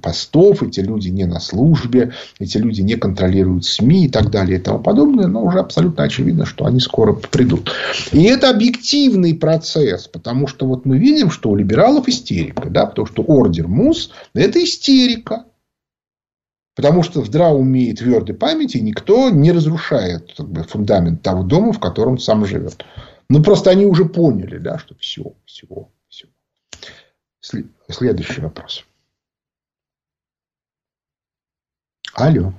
постов, 0.00 0.62
эти 0.62 0.78
люди 0.78 1.08
не 1.08 1.24
на 1.24 1.40
службе, 1.40 2.12
эти 2.38 2.58
люди 2.58 2.82
не 2.82 2.94
контролируют 2.94 3.64
СМИ 3.64 4.04
и 4.04 4.08
так 4.08 4.30
далее 4.30 4.60
и 4.60 4.62
тому 4.62 4.78
подобное, 4.78 5.26
но 5.26 5.44
уже 5.44 5.58
абсолютно 5.58 6.04
очевидно, 6.04 6.46
что 6.46 6.66
они 6.66 6.78
скоро 6.78 7.14
придут. 7.14 7.72
И 8.12 8.22
это 8.22 8.48
объективный 8.48 9.34
процесс, 9.34 10.06
потому 10.06 10.46
что 10.46 10.66
вот 10.66 10.86
мы 10.86 10.98
видим, 10.98 11.32
что 11.32 11.50
у 11.50 11.56
либералов 11.56 12.06
истерика, 12.06 12.70
да, 12.70 12.86
потому 12.86 13.06
что 13.06 13.22
ордер 13.22 13.66
МУС– 13.66 14.12
это 14.34 14.62
истерика. 14.62 15.46
Потому 16.80 17.02
что 17.02 17.20
в 17.20 17.26
здравом 17.26 17.60
уме 17.60 17.90
и 17.90 17.94
твердой 17.94 18.34
памяти 18.34 18.78
никто 18.78 19.28
не 19.28 19.52
разрушает 19.52 20.32
как 20.34 20.48
бы, 20.48 20.62
фундамент 20.62 21.20
того 21.20 21.42
дома, 21.42 21.74
в 21.74 21.78
котором 21.78 22.16
сам 22.16 22.46
живет. 22.46 22.86
Ну, 23.28 23.42
просто 23.42 23.68
они 23.68 23.84
уже 23.84 24.06
поняли, 24.06 24.56
да, 24.56 24.78
что 24.78 24.94
все, 24.94 25.34
все, 25.44 25.66
все. 26.08 26.26
Следующий 27.90 28.40
вопрос. 28.40 28.86
Алло. 32.14 32.54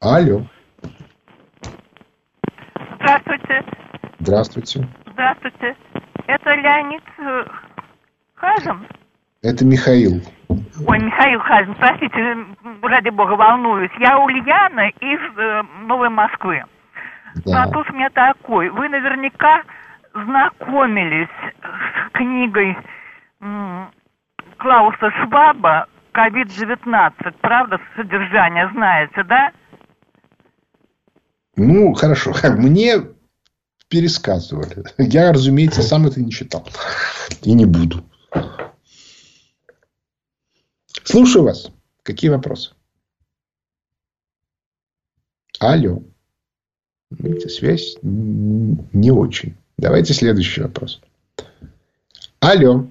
Алло. 0.00 0.46
Здравствуйте. 2.96 3.64
Здравствуйте. 4.18 4.88
Здравствуйте. 5.12 5.76
Это 6.26 6.54
Леонид 6.56 7.04
э, 7.20 7.44
Хазин? 8.34 8.86
Это 9.42 9.64
Михаил. 9.64 10.20
Ой, 10.48 10.98
Михаил 10.98 11.40
Хазин, 11.40 11.74
простите, 11.76 12.36
ради 12.82 13.08
бога, 13.08 13.32
волнуюсь. 13.32 13.90
Я 13.98 14.18
Ульяна 14.18 14.88
из 15.00 15.38
э, 15.38 15.62
Новой 15.86 16.10
Москвы. 16.10 16.62
Да. 17.46 17.64
Вопрос 17.64 17.86
у 17.90 17.94
меня 17.94 18.10
такой. 18.10 18.68
Вы 18.68 18.88
наверняка 18.88 19.62
знакомились 20.12 21.28
с 21.62 22.12
книгой 22.12 22.76
м, 23.40 23.90
Клауса 24.58 25.10
Шваба 25.22 25.86
COVID-19, 26.12 27.12
правда, 27.40 27.78
содержание 27.96 28.68
знаете, 28.74 29.22
да? 29.22 29.52
Ну, 31.56 31.94
хорошо. 31.94 32.32
Мне 32.58 32.96
пересказывали. 33.88 34.84
Я, 34.98 35.32
разумеется, 35.32 35.82
сам 35.82 36.06
это 36.06 36.20
не 36.20 36.30
читал. 36.30 36.66
И 37.42 37.54
не 37.54 37.64
буду. 37.64 38.04
Слушаю 41.10 41.44
вас. 41.44 41.72
Какие 42.04 42.30
вопросы? 42.30 42.72
Алло. 45.58 45.98
Видите, 47.10 47.48
связь 47.48 47.98
не 48.02 49.10
очень. 49.10 49.56
Давайте 49.76 50.14
следующий 50.14 50.62
вопрос. 50.62 51.00
Алло. 52.38 52.84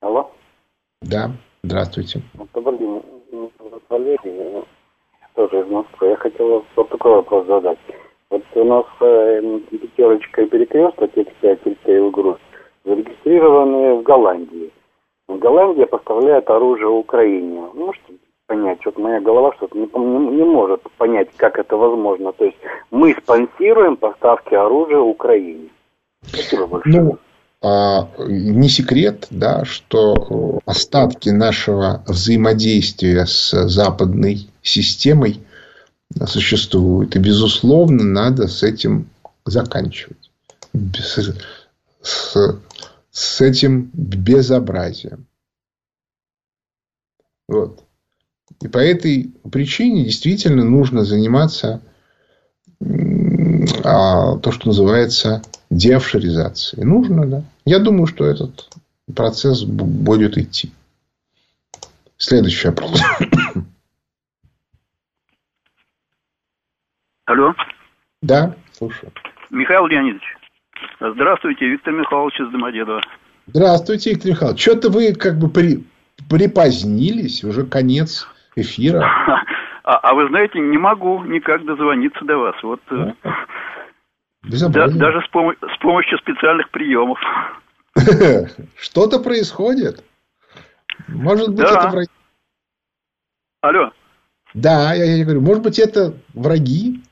Алло. 0.00 0.32
Да. 1.02 1.32
Здравствуйте. 1.62 2.22
Добрый 2.54 2.78
день. 2.78 3.02
Валерий, 3.90 4.64
тоже 5.34 5.60
из 5.60 5.66
Москвы. 5.70 6.08
Я 6.08 6.16
хотел 6.16 6.64
вот 6.74 6.88
такой 6.88 7.16
вопрос 7.16 7.46
задать. 7.48 7.78
Вот 8.30 8.42
у 8.54 8.64
нас 8.64 8.86
э, 9.02 9.60
пятерочка 9.70 10.40
и 10.40 10.48
перекресток, 10.48 11.14
X5, 11.14 11.60
Ритейл 11.66 12.10
Груз, 12.10 12.38
зарегистрированы 12.86 14.00
в 14.00 14.02
Голландии. 14.04 14.72
Голландия 15.28 15.86
поставляет 15.86 16.48
оружие 16.48 16.88
Украине. 16.88 17.60
Можете 17.74 18.14
понять, 18.46 18.78
что 18.80 18.92
моя 18.98 19.20
голова 19.20 19.52
что-то 19.56 19.76
не, 19.76 19.86
не, 19.86 20.36
не 20.36 20.44
может 20.44 20.82
понять, 20.96 21.28
как 21.36 21.58
это 21.58 21.76
возможно. 21.76 22.32
То 22.32 22.46
есть 22.46 22.56
мы 22.90 23.14
спонсируем 23.14 23.96
поставки 23.96 24.54
оружия 24.54 25.00
Украине. 25.00 25.68
Спасибо 26.22 26.66
большое. 26.66 27.02
Ну, 27.02 27.18
а, 27.60 28.08
не 28.26 28.68
секрет, 28.68 29.26
да, 29.30 29.64
что 29.64 30.60
остатки 30.64 31.28
нашего 31.28 32.02
взаимодействия 32.06 33.26
с 33.26 33.50
западной 33.68 34.48
системой 34.62 35.40
существуют. 36.26 37.16
И, 37.16 37.18
безусловно, 37.18 38.02
надо 38.04 38.46
с 38.46 38.62
этим 38.62 39.10
заканчивать. 39.44 40.30
С, 40.72 41.34
с, 42.02 42.60
с 43.10 43.40
этим 43.40 43.90
безобразием. 43.92 45.26
Вот. 47.48 47.84
И 48.62 48.68
по 48.68 48.78
этой 48.78 49.32
причине 49.50 50.04
действительно 50.04 50.64
нужно 50.64 51.04
заниматься 51.04 51.82
а, 53.84 54.36
то, 54.38 54.52
что 54.52 54.68
называется 54.68 55.42
деофшоризацией. 55.70 56.84
Нужно, 56.84 57.26
да. 57.26 57.42
Я 57.64 57.78
думаю, 57.78 58.06
что 58.06 58.24
этот 58.24 58.68
процесс 59.14 59.62
будет 59.64 60.36
идти. 60.38 60.72
Следующий 62.16 62.68
вопрос. 62.68 63.00
Алло. 67.26 67.54
Да, 68.22 68.56
слушаю. 68.72 69.12
Михаил 69.50 69.86
Леонидович. 69.86 70.37
Здравствуйте, 71.00 71.68
Виктор 71.68 71.92
Михайлович 71.92 72.40
из 72.40 72.50
Домодедова. 72.50 73.00
Здравствуйте, 73.46 74.10
Виктор 74.10 74.30
Михайлович. 74.32 74.60
Что-то 74.60 74.90
вы 74.90 75.14
как 75.14 75.38
бы 75.38 75.48
при... 75.48 75.84
припозднились, 76.28 77.44
уже 77.44 77.64
конец 77.66 78.28
эфира. 78.56 79.06
А, 79.84 79.96
а 80.10 80.12
вы 80.12 80.28
знаете, 80.28 80.58
не 80.58 80.76
могу 80.76 81.24
никак 81.24 81.64
дозвониться 81.64 82.22
до 82.22 82.36
вас. 82.36 82.62
Вот 82.62 82.78
да. 82.90 83.14
Да, 84.42 84.88
даже 84.88 85.22
с, 85.22 85.30
пом- 85.32 85.56
с 85.56 85.78
помощью 85.80 86.18
специальных 86.18 86.68
приемов. 86.68 87.18
Что-то 88.76 89.18
происходит. 89.20 90.04
Может 91.06 91.54
быть, 91.54 91.60
да. 91.60 91.88
это... 91.88 92.02
Алло. 93.62 93.90
Да, 94.52 94.92
я, 94.92 95.16
я 95.16 95.24
говорю, 95.24 95.40
может 95.40 95.62
быть, 95.62 95.78
это 95.78 96.12
враги? 96.34 97.02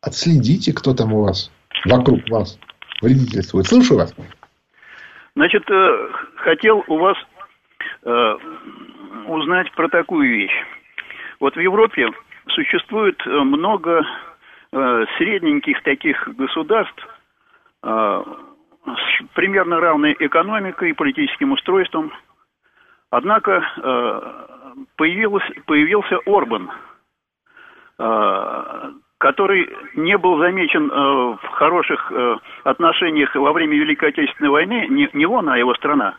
Отследите, 0.00 0.72
кто 0.72 0.94
там 0.94 1.12
у 1.12 1.24
вас, 1.24 1.50
вокруг 1.84 2.20
вас 2.30 2.60
вредительствует. 3.00 3.66
Слушаю 3.66 3.98
вас. 3.98 4.14
Значит, 5.36 5.70
э, 5.70 6.08
хотел 6.36 6.84
у 6.86 6.98
вас 6.98 7.16
э, 8.02 8.36
узнать 9.26 9.70
про 9.72 9.88
такую 9.88 10.28
вещь. 10.28 10.64
Вот 11.38 11.56
в 11.56 11.60
Европе 11.60 12.10
существует 12.48 13.20
э, 13.26 13.30
много 13.30 14.02
средненьких 15.18 15.82
таких 15.82 16.28
государств 16.36 17.04
с 17.82 18.24
примерно 19.34 19.80
равной 19.80 20.14
экономикой 20.16 20.90
и 20.90 20.92
политическим 20.92 21.50
устройством. 21.50 22.12
Однако 23.10 24.46
появилась, 24.94 25.42
появился 25.66 26.20
Орбан, 26.24 26.70
который 29.20 29.68
не 29.96 30.16
был 30.16 30.38
замечен 30.38 30.90
э, 30.90 30.94
в 30.94 31.46
хороших 31.52 32.10
э, 32.10 32.36
отношениях 32.64 33.34
во 33.34 33.52
время 33.52 33.76
Великой 33.76 34.08
Отечественной 34.08 34.48
войны, 34.48 34.86
не, 34.88 35.10
не 35.12 35.26
он, 35.26 35.50
а 35.50 35.58
его 35.58 35.74
страна. 35.74 36.14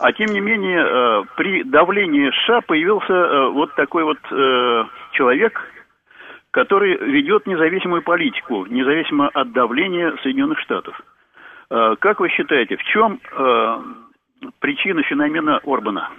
А 0.00 0.12
тем 0.12 0.32
не 0.32 0.40
менее, 0.40 0.84
э, 0.84 1.22
при 1.36 1.62
давлении 1.62 2.32
США 2.42 2.62
появился 2.62 3.12
э, 3.12 3.48
вот 3.50 3.72
такой 3.76 4.02
вот 4.02 4.18
э, 4.32 4.84
человек, 5.12 5.70
который 6.50 6.96
ведет 6.96 7.46
независимую 7.46 8.02
политику, 8.02 8.66
независимо 8.66 9.28
от 9.28 9.52
давления 9.52 10.12
Соединенных 10.24 10.58
Штатов. 10.58 11.00
Э, 11.70 11.94
как 12.00 12.18
вы 12.18 12.28
считаете, 12.30 12.76
в 12.76 12.82
чем 12.82 13.20
э, 13.38 13.78
причина 14.58 15.04
феномена 15.04 15.60
Орбана? 15.64 16.10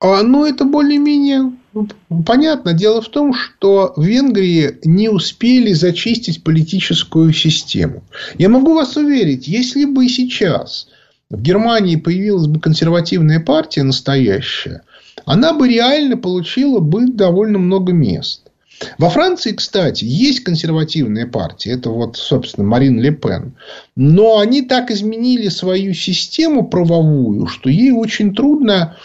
А, 0.00 0.22
ну, 0.22 0.46
это 0.46 0.64
более-менее 0.64 1.52
понятно. 2.26 2.72
Дело 2.72 3.00
в 3.00 3.08
том, 3.08 3.34
что 3.34 3.92
в 3.96 4.02
Венгрии 4.02 4.78
не 4.84 5.08
успели 5.08 5.72
зачистить 5.72 6.42
политическую 6.42 7.32
систему. 7.32 8.02
Я 8.38 8.48
могу 8.48 8.74
вас 8.74 8.96
уверить, 8.96 9.46
если 9.46 9.84
бы 9.84 10.08
сейчас 10.08 10.88
в 11.28 11.40
Германии 11.40 11.96
появилась 11.96 12.46
бы 12.46 12.60
консервативная 12.60 13.40
партия 13.40 13.82
настоящая, 13.82 14.82
она 15.26 15.52
бы 15.52 15.68
реально 15.68 16.16
получила 16.16 16.80
бы 16.80 17.06
довольно 17.06 17.58
много 17.58 17.92
мест. 17.92 18.42
Во 18.96 19.10
Франции, 19.10 19.52
кстати, 19.52 20.04
есть 20.06 20.40
консервативная 20.40 21.26
партия. 21.26 21.72
Это 21.72 21.90
вот, 21.90 22.16
собственно, 22.16 22.66
Марин 22.66 22.98
Ле 22.98 23.10
Пен. 23.10 23.52
Но 23.94 24.38
они 24.38 24.62
так 24.62 24.90
изменили 24.90 25.48
свою 25.48 25.92
систему 25.92 26.66
правовую, 26.66 27.46
что 27.46 27.68
ей 27.68 27.92
очень 27.92 28.34
трудно 28.34 28.96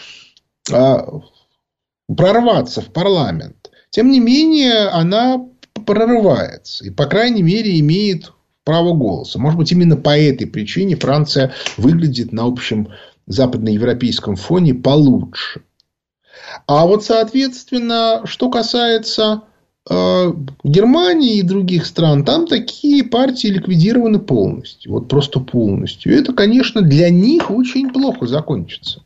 прорваться 2.08 2.80
в 2.80 2.92
парламент. 2.92 3.70
Тем 3.90 4.10
не 4.10 4.20
менее, 4.20 4.88
она 4.88 5.46
прорывается. 5.86 6.84
И, 6.84 6.90
по 6.90 7.06
крайней 7.06 7.42
мере, 7.42 7.78
имеет 7.80 8.32
право 8.64 8.94
голоса. 8.94 9.38
Может 9.38 9.58
быть, 9.58 9.72
именно 9.72 9.96
по 9.96 10.18
этой 10.18 10.46
причине 10.46 10.96
Франция 10.96 11.52
выглядит 11.76 12.32
на 12.32 12.44
общем 12.44 12.88
западноевропейском 13.26 14.36
фоне 14.36 14.74
получше. 14.74 15.62
А 16.66 16.86
вот, 16.86 17.04
соответственно, 17.04 18.22
что 18.24 18.50
касается 18.50 19.42
э, 19.88 20.32
Германии 20.64 21.38
и 21.38 21.42
других 21.42 21.86
стран, 21.86 22.24
там 22.24 22.46
такие 22.46 23.04
партии 23.04 23.48
ликвидированы 23.48 24.18
полностью. 24.18 24.92
Вот 24.92 25.08
просто 25.08 25.40
полностью. 25.40 26.12
И 26.12 26.16
это, 26.16 26.32
конечно, 26.32 26.82
для 26.82 27.10
них 27.10 27.50
очень 27.50 27.92
плохо 27.92 28.26
закончится. 28.26 29.02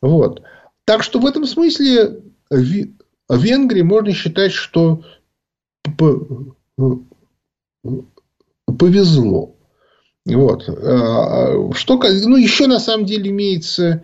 Вот. 0.00 0.42
Так 0.88 1.02
что 1.02 1.20
в 1.20 1.26
этом 1.26 1.44
смысле 1.44 2.22
Венгрии 2.48 3.82
можно 3.82 4.14
считать, 4.14 4.52
что 4.52 5.02
повезло. 8.64 9.54
Вот. 10.24 10.66
А, 10.66 11.74
что, 11.74 12.00
ну, 12.24 12.36
еще 12.36 12.68
на 12.68 12.80
самом 12.80 13.04
деле 13.04 13.30
имеется 13.30 14.02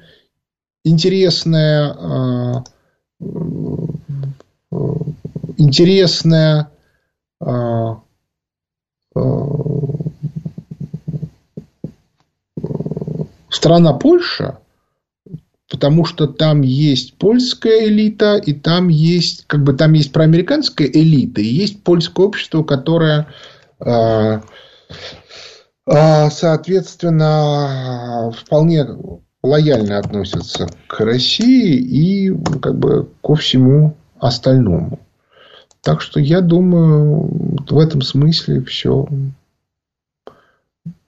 интересная, 0.85 2.62
интересная 5.57 6.70
страна 13.49 13.95
Польша, 13.95 14.59
потому 15.75 16.05
что 16.05 16.29
там 16.29 16.62
есть 16.62 17.18
польская 17.18 17.89
элита, 17.89 18.37
и 18.37 18.53
там 18.53 18.87
есть, 18.87 19.45
как 19.49 19.64
бы, 19.64 19.75
там 19.75 19.95
есть 19.95 20.12
проамериканская 20.12 20.87
элита, 20.87 21.41
и 21.41 21.47
есть 21.47 21.83
польское 21.83 22.27
общество, 22.27 22.62
которое, 22.62 23.27
э, 23.81 24.41
э, 25.91 26.31
соответственно, 26.31 28.33
вполне 28.39 28.87
лояльно 29.43 29.99
относится 29.99 30.68
к 30.87 31.01
России 31.01 31.75
и 31.75 32.33
как 32.61 32.79
бы 32.79 33.11
ко 33.20 33.35
всему 33.35 33.97
остальному. 34.20 35.01
Так 35.83 36.03
что 36.03 36.20
я 36.20 36.41
думаю, 36.41 37.57
в 37.68 37.79
этом 37.81 38.01
смысле 38.01 38.62
все 38.62 39.09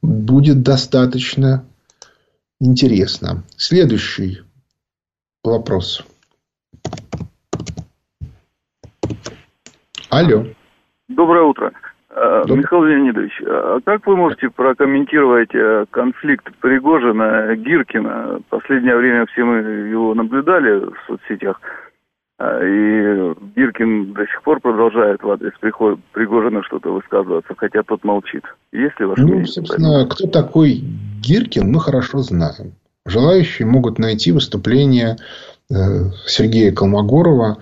будет 0.02 0.64
достаточно 0.64 1.64
интересно. 2.58 3.44
Следующий 3.56 4.40
вопрос. 5.46 6.04
Алло. 10.10 10.44
Доброе 11.08 11.42
утро. 11.44 11.72
Э, 12.10 12.42
Добрый. 12.46 12.62
Михаил 12.62 12.84
Леонидович, 12.84 13.42
а 13.46 13.78
как 13.84 14.06
вы 14.06 14.16
можете 14.16 14.48
прокомментировать 14.48 15.54
э, 15.54 15.84
конфликт 15.90 16.48
Пригожина-Гиркина? 16.60 18.40
Последнее 18.48 18.96
время 18.96 19.26
все 19.26 19.44
мы 19.44 19.58
его 19.58 20.14
наблюдали 20.14 20.86
в 20.86 20.96
соцсетях. 21.06 21.60
И 22.38 23.34
Гиркин 23.56 24.12
до 24.12 24.26
сих 24.26 24.42
пор 24.42 24.60
продолжает 24.60 25.22
в 25.22 25.30
адрес 25.30 25.52
Пригожина 25.58 26.62
что-то 26.64 26.92
высказываться, 26.92 27.54
хотя 27.56 27.82
тот 27.82 28.04
молчит. 28.04 28.44
Есть 28.72 29.00
ли 29.00 29.06
ваше 29.06 29.22
ну, 29.22 29.28
мнение? 29.28 29.46
собственно, 29.46 30.06
кто 30.06 30.28
такой 30.28 30.82
Гиркин, 31.22 31.70
мы 31.70 31.80
хорошо 31.80 32.18
знаем. 32.18 32.72
Желающие 33.06 33.66
могут 33.66 33.98
найти 33.98 34.32
выступление 34.32 35.16
э, 35.70 36.10
Сергея 36.26 36.72
Колмогорова 36.72 37.58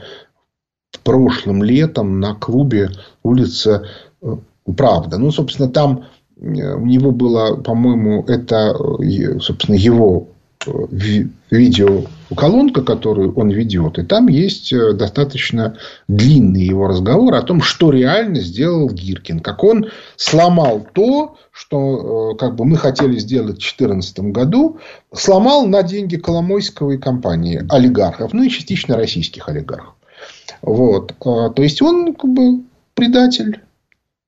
прошлым 1.05 1.63
летом 1.63 2.19
на 2.19 2.35
клубе 2.35 2.91
улица 3.23 3.87
э, 4.23 4.37
Правда. 4.77 5.19
Ну, 5.19 5.31
собственно, 5.31 5.69
там 5.69 6.07
э, 6.37 6.75
у 6.75 6.87
него 6.87 7.11
было, 7.11 7.57
по-моему, 7.57 8.25
это, 8.27 8.75
собственно, 9.41 9.77
его 9.77 10.29
видеоколонка, 11.51 12.83
которую 12.83 13.35
он 13.35 13.51
ведет. 13.51 13.99
И 13.99 14.03
там 14.03 14.29
есть 14.29 14.73
достаточно 14.73 15.77
длинный 16.09 16.65
его 16.65 16.87
разговор 16.87 17.35
о 17.35 17.43
том, 17.43 17.63
что 17.63 17.91
реально 17.91 18.41
сделал 18.41 18.89
Гиркин. 18.89 19.41
Как 19.41 19.63
он 19.65 19.87
сломал 20.17 20.87
то, 20.93 21.37
что 21.55 22.33
э, 22.33 22.37
как 22.37 22.57
бы 22.57 22.65
мы 22.65 22.77
хотели 22.77 23.17
сделать 23.19 23.57
в 23.57 23.61
2014 23.61 24.19
году, 24.33 24.79
сломал 25.13 25.67
на 25.67 25.83
деньги 25.83 26.17
Коломойского 26.17 26.93
и 26.93 26.99
компании 26.99 27.65
олигархов, 27.69 28.33
ну 28.33 28.43
и 28.43 28.51
частично 28.51 28.97
российских 28.97 29.49
олигархов. 29.49 29.95
Вот. 30.63 31.15
А, 31.25 31.51
то 31.51 31.63
есть 31.63 31.81
он 31.81 32.15
как 32.15 32.31
бы 32.33 32.65
предатель. 32.95 33.61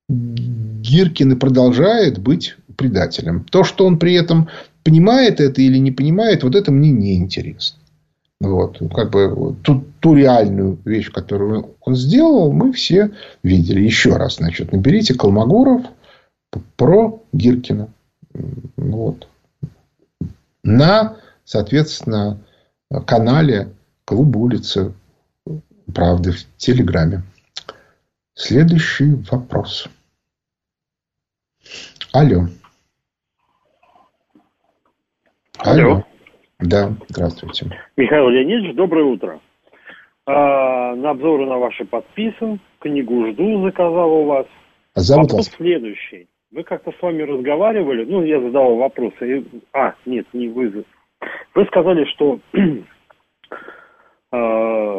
Гиркин 0.09 1.33
и 1.33 1.35
продолжает 1.35 2.19
быть 2.19 2.55
предателем. 2.77 3.43
То, 3.43 3.65
что 3.65 3.85
он 3.85 3.99
при 3.99 4.13
этом 4.13 4.47
понимает 4.87 5.41
это 5.41 5.61
или 5.61 5.79
не 5.79 5.91
понимает, 5.91 6.43
вот 6.43 6.55
это 6.55 6.71
мне 6.71 6.91
не 6.91 7.17
интересно. 7.17 7.77
Вот. 8.39 8.79
Как 8.95 9.09
бы 9.11 9.53
ту, 9.61 9.83
ту 9.99 10.15
реальную 10.15 10.79
вещь, 10.85 11.11
которую 11.11 11.75
он 11.81 11.93
сделал, 11.93 12.53
мы 12.53 12.71
все 12.71 13.11
видели. 13.43 13.81
Еще 13.81 14.15
раз, 14.15 14.37
значит, 14.37 14.71
наберите 14.71 15.13
Колмогоров, 15.13 15.81
про 16.77 17.21
Гиркина. 17.33 17.89
Вот. 18.77 19.27
На, 20.63 21.17
соответственно, 21.43 22.39
канале 23.05 23.73
Клуба 24.05 24.37
улицы 24.37 24.93
Правды 25.93 26.31
в 26.31 26.45
Телеграме. 26.55 27.23
Следующий 28.35 29.15
вопрос. 29.29 29.89
Алло. 32.13 32.47
Алло. 35.59 35.83
Алло. 35.83 36.03
Да, 36.59 36.91
здравствуйте. 37.09 37.65
Михаил 37.95 38.29
Леонидович, 38.29 38.75
доброе 38.75 39.05
утро. 39.05 39.39
А, 40.25 40.95
на 40.95 41.11
обзоры 41.11 41.45
на 41.45 41.57
ваши 41.57 41.85
подписан, 41.85 42.59
книгу 42.79 43.27
жду, 43.31 43.63
заказал 43.63 44.11
у 44.11 44.25
вас. 44.25 44.45
А 44.95 44.99
зовут 44.99 45.31
Вопрос 45.31 45.47
вас? 45.47 45.55
следующий. 45.55 46.27
Мы 46.51 46.63
как-то 46.63 46.91
с 46.91 47.01
вами 47.01 47.21
разговаривали, 47.23 48.05
ну, 48.05 48.23
я 48.23 48.39
задавал 48.39 48.75
вопросы. 48.77 49.45
А, 49.73 49.93
нет, 50.05 50.25
не 50.33 50.47
вы. 50.47 50.83
Вы 51.53 51.65
сказали, 51.65 52.05
что 52.05 52.39
э, 52.53 52.81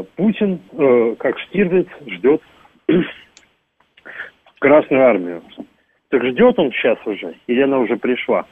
Путин, 0.16 0.60
э, 0.72 1.14
как 1.18 1.38
Штирлиц, 1.40 1.88
ждет 2.06 2.42
Красную 4.60 5.04
Армию. 5.04 5.42
Так 6.10 6.24
ждет 6.24 6.58
он 6.58 6.70
сейчас 6.72 6.98
уже? 7.06 7.34
Или 7.46 7.62
она 7.62 7.78
уже 7.78 7.96
пришла? 7.96 8.46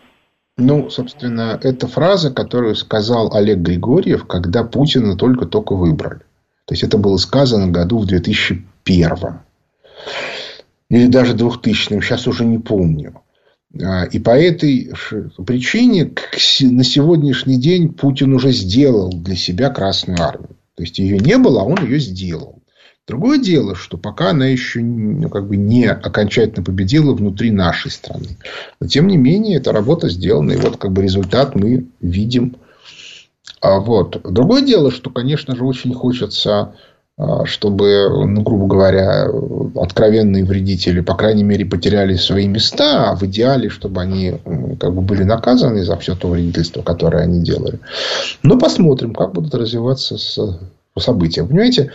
Ну, 0.59 0.89
собственно, 0.89 1.59
это 1.63 1.87
фраза, 1.87 2.31
которую 2.31 2.77
сказал 2.77 3.35
Олег 3.35 3.59
Григорьев, 3.59 4.27
когда 4.27 4.65
Путина 4.65 5.15
только-только 5.17 5.75
выбрали. 5.75 6.21
То 6.65 6.73
есть, 6.73 6.83
это 6.83 6.97
было 6.97 7.19
сказано 7.19 7.69
году 7.69 7.99
в 7.99 8.07
2001. 8.07 9.11
Или 10.89 11.07
даже 11.09 11.35
2000. 11.35 12.01
Сейчас 12.01 12.27
уже 12.27 12.45
не 12.47 12.59
помню. 12.59 13.21
А, 13.83 14.05
и 14.05 14.19
по 14.19 14.31
этой 14.31 14.93
причине 15.47 16.13
на 16.63 16.85
сегодняшний 16.85 17.59
день 17.59 17.93
Путин 17.93 18.33
уже 18.33 18.53
сделал 18.53 19.11
для 19.11 19.37
себя 19.37 19.69
Красную 19.69 20.21
Армию. 20.23 20.57
То 20.75 20.83
есть, 20.83 20.99
ее 20.99 21.19
не 21.19 21.37
было, 21.37 21.61
а 21.61 21.65
он 21.65 21.85
ее 21.85 21.99
сделал. 21.99 22.56
Другое 23.07 23.39
дело, 23.39 23.77
что 23.77 23.97
пока 23.97 24.31
она 24.31 24.47
еще 24.47 24.81
ну, 24.81 25.29
как 25.29 25.47
бы 25.47 25.57
не 25.57 25.87
окончательно 25.87 26.65
победила 26.65 27.15
внутри 27.15 27.53
нашей 27.53 27.91
страны. 27.91 28.37
Но, 28.81 28.89
тем 28.89 29.07
не 29.07 29.17
менее, 29.17 29.59
эта 29.59 29.73
работа 29.73 30.09
сделана. 30.09 30.53
И 30.53 30.57
вот 30.57 30.77
как 30.77 30.93
бы 30.93 31.03
результат 31.03 31.55
мы 31.55 31.87
видим. 32.01 32.57
А 33.61 33.79
вот. 33.79 34.21
Другое 34.25 34.63
дело, 34.63 34.91
что, 34.91 35.11
конечно 35.11 35.55
же, 35.55 35.65
очень 35.65 35.95
хочется 35.95 36.75
а, 37.19 37.47
чтобы, 37.47 38.27
ну, 38.27 38.43
грубо 38.43 38.67
говоря, 38.67 39.31
откровенные 39.77 40.45
вредители, 40.45 41.01
по 41.01 41.15
крайней 41.15 41.45
мере, 41.45 41.65
потеряли 41.65 42.15
свои 42.17 42.47
места, 42.47 43.11
а 43.11 43.17
в 43.17 43.23
идеале, 43.23 43.71
чтобы 43.71 44.03
они 44.03 44.35
как 44.79 44.95
бы 44.95 45.01
были 45.01 45.23
наказаны 45.23 45.83
за 45.83 45.97
все 45.97 46.15
то 46.15 46.29
вредительство, 46.29 46.83
которое 46.83 47.23
они 47.23 47.43
делали. 47.43 47.79
Но 48.43 48.59
посмотрим, 48.59 49.15
как 49.15 49.33
будут 49.33 49.55
развиваться 49.55 50.19
события. 50.99 51.45
Понимаете, 51.45 51.91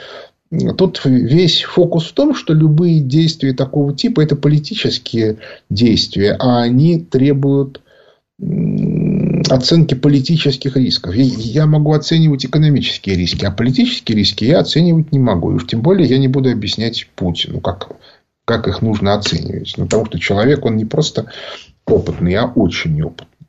Тут 0.78 1.02
весь 1.06 1.62
фокус 1.62 2.08
в 2.08 2.14
том, 2.14 2.36
что 2.36 2.54
любые 2.54 2.99
действия 2.99 3.54
такого 3.54 3.95
типа– 3.95 4.22
это 4.22 4.36
политические 4.36 5.38
действия, 5.70 6.36
а 6.38 6.62
они 6.62 6.99
требуют 6.99 7.82
оценки 9.49 9.93
политических 9.93 10.76
рисков. 10.76 11.16
Я 11.16 11.68
могу 11.68 11.93
оценивать 11.93 12.45
экономические 12.45 13.16
риски, 13.16 13.45
а 13.45 13.52
политические 13.52 14.18
риски 14.18 14.43
я 14.43 14.60
оценивать 14.60 15.14
не 15.14 15.20
могу. 15.20 15.52
И 15.52 15.56
уж 15.56 15.68
тем 15.68 15.82
более 15.82 16.10
я 16.10 16.18
не 16.18 16.28
буду 16.28 16.52
объяснять 16.52 17.08
Путину, 17.16 17.62
как, 17.62 17.91
как 18.43 18.68
их 18.68 18.82
нужно 18.82 19.14
оценивать. 19.14 19.76
Ну, 19.78 19.86
потому 19.86 20.06
что 20.08 20.20
человек, 20.20 20.66
он 20.66 20.76
не 20.76 20.86
просто 20.86 21.32
опытный, 21.86 22.36
а 22.36 22.47
очень 22.47 23.02
опытный. 23.02 23.47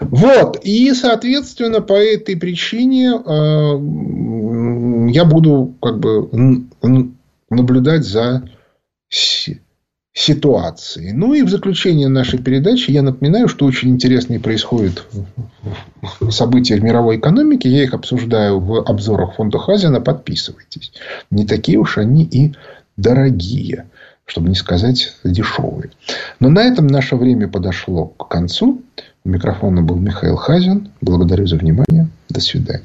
Вот. 0.00 0.60
И, 0.64 0.92
соответственно, 0.94 1.80
по 1.80 1.92
этой 1.92 2.36
причине 2.36 3.10
э, 3.10 5.12
я 5.12 5.24
буду 5.24 5.74
как 5.80 5.98
бы 5.98 6.30
наблюдать 7.50 8.04
за 8.04 8.44
ситуацией. 10.12 11.12
Ну 11.12 11.34
и 11.34 11.42
в 11.42 11.48
заключение 11.48 12.08
нашей 12.08 12.38
передачи 12.38 12.90
я 12.90 13.02
напоминаю, 13.02 13.48
что 13.48 13.64
очень 13.64 13.90
интересные 13.90 14.40
происходят 14.40 15.06
события 16.30 16.76
в 16.76 16.82
мировой 16.82 17.18
экономике. 17.18 17.68
Я 17.68 17.84
их 17.84 17.94
обсуждаю 17.94 18.60
в 18.60 18.82
обзорах 18.82 19.34
фонда 19.34 19.58
Хазина. 19.58 20.00
Подписывайтесь. 20.00 20.92
Не 21.30 21.46
такие 21.46 21.78
уж 21.78 21.98
они 21.98 22.24
и 22.24 22.54
дорогие, 22.96 23.88
чтобы 24.24 24.48
не 24.48 24.56
сказать 24.56 25.14
дешевые. 25.22 25.90
Но 26.40 26.50
на 26.50 26.64
этом 26.64 26.86
наше 26.86 27.16
время 27.16 27.48
подошло 27.48 28.06
к 28.06 28.28
концу. 28.28 28.82
У 29.24 29.28
микрофона 29.28 29.82
был 29.82 29.96
Михаил 29.96 30.36
Хазин. 30.36 30.88
Благодарю 31.02 31.46
за 31.46 31.56
внимание. 31.56 32.08
До 32.30 32.40
свидания. 32.40 32.84